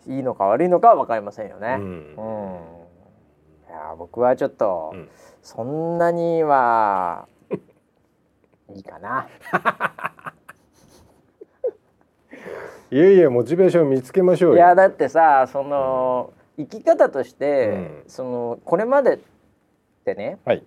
[0.07, 1.93] いいのか悪いのかは分かりませんよね、うん、うん、
[3.69, 4.95] いや僕はちょっと、
[5.43, 7.27] そんなには
[8.73, 9.27] いいかな。
[12.89, 19.19] いやいやモチベーション見つけましょういやだってさその、生き方として、うん、そのこれまでっ
[20.05, 20.63] てね、はい、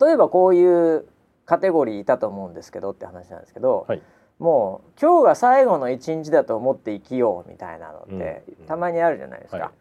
[0.00, 1.06] 例えばこういう
[1.44, 4.02] カテゴリーいたと思うんですけどって話なんですけど、はい、
[4.38, 9.58] もう今日が最後の一日だと思って生きようみたいなのって、うん、たまにあるじゃないですか。
[9.58, 9.72] は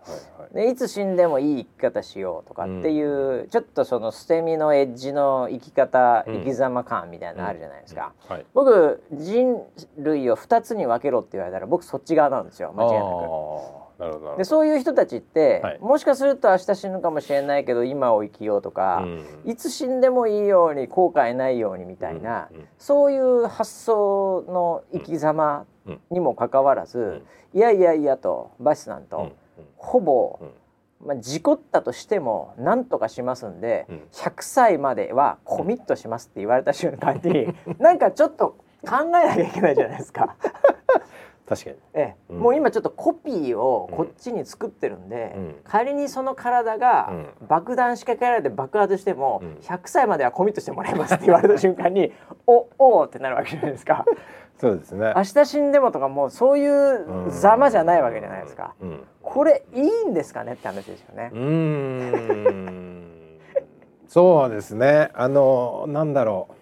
[0.52, 0.56] い。
[0.56, 8.12] でいつ死んでもいい生き方しようとかっていう、うん、ちょっとその捨て身のエッジの生き方、生き様感みたいなのあるじゃないですか。
[8.54, 9.62] 僕人
[10.00, 13.89] 類を2つに分けろって言われたら僕そっち側なんですよ間違いなく。
[14.38, 19.06] でそういう人たちって、はい、もしかすると明日死ぬかもしれないけど今を生きようとか、う
[19.48, 25.66] ん、いつ死んでもいいように後悔ないようにみたいな、うんうん、そういう発想の生き様
[26.10, 27.24] にもかかわらず、
[27.54, 29.34] いやいやいやとバシさんと、
[29.76, 30.40] ほぼ、
[31.04, 38.56] まあ、事故ったとしても何とかしますんで、うん、100歳まではコミットしますって言われた瞬間に、 なんかちょっと
[38.88, 40.36] 考えなきゃいけないじゃないですか。
[41.50, 47.12] 確かに、ええ、うん、もう今ちょっとコピーをこっちに作ってるんで、うん、仮にその体が
[47.48, 52.14] 爆弾仕掛けられて爆発しても、うん、100歳まではコミットしてもらいますって言われた瞬間に
[52.46, 54.06] おおってなるわけじゃないですか。
[54.60, 55.14] そうですね。
[55.16, 58.76] 明日死んでもとかもうそういうざまじゃないわけじゃないですか。
[59.24, 61.32] これいいんですかねって話ですよね。
[61.34, 63.40] うん。
[64.08, 65.10] そうですね。
[65.16, 66.59] あのなんだろう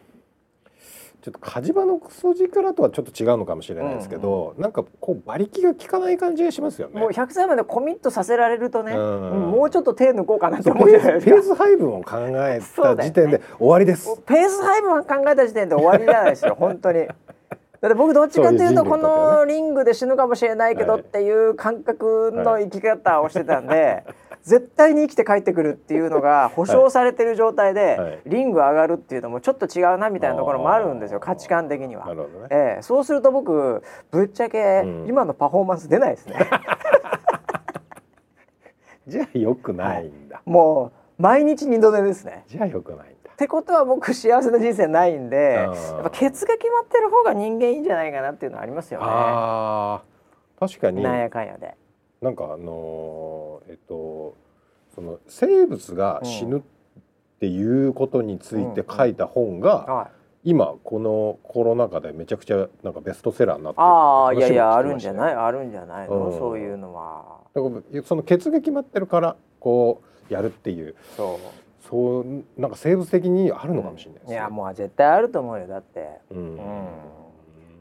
[1.27, 7.01] ちょっと火事場のクソ力とはちょっと違うのかもしれないですけど、うん、なんかこう馬力が効かない感じがしますよね。
[7.01, 11.31] もう100歳までコミットさせられるとね、うん、もうちょっと手抜こうかなって思うじゃないですか。
[11.33, 12.17] ペース配分を考
[12.47, 14.09] えた時点で終わりです。
[14.09, 17.07] ね、ペース配分を考えた時点で終わりじゃないですよ本当に。
[17.07, 24.05] だって僕どっちかというとこのリングで死ぬかもしれないけどっていう感覚の生き方をしてたんで。
[24.47, 32.05] 絶対に生きて帰ってくるっていうのが保証されてる状態で、リング上がるっていうのもちょっと違うなみたいなところもあるんですよ価値観的には。
[32.15, 36.49] ねえー、そうすると僕ぶっちゃけ今のパフォーマンス出ないですね。
[39.05, 40.41] じゃあよくないんだ。
[40.45, 42.45] もう毎日二度寝ですね。
[42.47, 43.31] じゃあよくないんだ。
[43.33, 49.05] ってことは僕幸せな人生ないんでやっぱケツが決まってる方が人間いいんじゃないかなっていうのはありますよね。
[49.09, 50.03] あ
[50.57, 51.03] 確かに。
[51.03, 51.75] なんやかんやで。
[52.21, 54.35] なんかあのー、えっと
[54.95, 56.61] その生物が死ぬっ
[57.39, 59.83] ていうことについて書いた本が、うん。
[59.83, 60.09] うんは
[60.43, 65.33] い、今このコロナ禍でめちゃくちゃなんかベストセラーになってああいやいやあるんじゃない？
[65.35, 67.41] あるんじゃないの、うん、そういうのは。
[67.53, 70.95] だからそのケツが決まってるからこうやるっていう。
[71.15, 71.37] そう。
[71.87, 72.25] そう
[72.57, 76.19] なんか生物的にあるのかもしれないです、ね、いやもう絶対あると思うよだって。
[76.31, 76.59] うん、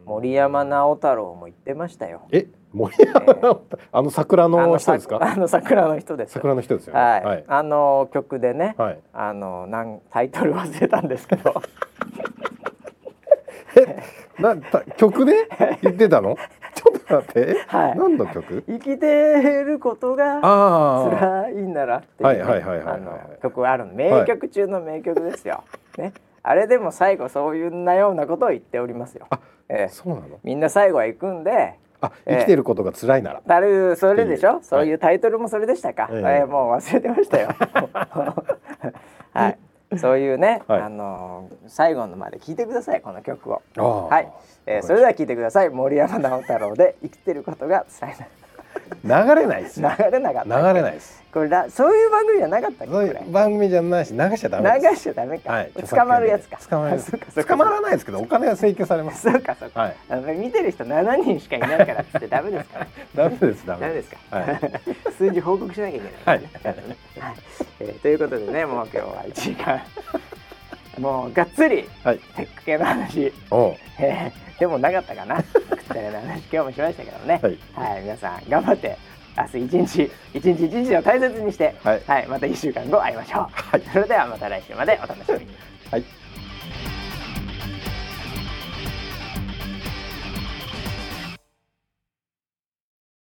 [0.05, 2.23] 森山直太朗も言ってましたよ。
[2.31, 2.47] え？
[2.77, 3.59] 森山、えー、
[3.91, 5.19] あの桜の人ですか？
[5.23, 6.35] あの桜の人です。
[6.35, 11.63] 桜の人ですよ、ね、はい、はい、あの曲でね、はい、あのなんタイトル忘れたんですけど。
[14.39, 14.57] な
[14.97, 15.49] 曲で
[15.83, 16.37] 言ってたの？
[16.75, 18.65] ちょっと待って、はい、何の曲？
[18.67, 25.65] 生きてることが辛いんならっていう、はいはいはいはい、曲がある名曲中の名曲ですよ、
[25.97, 26.13] ね。
[26.43, 29.27] あれでも最後そういうなようなことを言っておりますよ。
[29.31, 30.39] あ、えー、そうなの？
[30.43, 33.41] みんな最後は行くんで、あ生きてることが辛いなら。
[33.41, 36.09] たるそれでしょ、そういうタイトルもそれでしたか？
[36.11, 37.55] えー、もう忘れてましたよ。
[39.33, 39.59] はい。
[39.99, 43.63] そういうね、はい、あのー、最後のまで聞いてくださいこの曲を。
[43.77, 44.29] はい、
[44.67, 45.71] えー、それでは聞いてください。
[45.71, 48.17] 森山直太朗で生きてることが辛い
[49.05, 49.25] な。
[49.25, 50.61] 流れないです流れなかった。
[50.61, 56.57] 流れないですこれだそういう番組じゃなかったっけそういう番組じゃないし流しちゃダメ流しちゃダメか、はい、捕まるやつか。
[56.57, 56.99] 捕まる
[57.47, 59.31] 捕まらないですけどお金は請求されます。
[59.31, 64.11] そうかそうか、はい、あの見てる人7人しかいないからってダメですか、ダメですダメです。
[64.11, 64.61] か、はい、
[65.13, 66.47] 数字報告しなきゃいけない、ね、はい、はい。
[67.81, 69.83] えー、ということでねもう今日は1時間
[70.99, 73.31] もうがっつり、はい、テック系の話、
[73.99, 75.37] えー、でもなかったかな。
[75.87, 78.99] くったような話今日もしましたけどね、はい、はい、皆さん頑張って
[79.37, 85.47] 明日一日一日一日を大切にして、はい、はい、また1週間後会いましょう、はい、それではまた来週までお楽しみに。
[85.91, 86.16] はい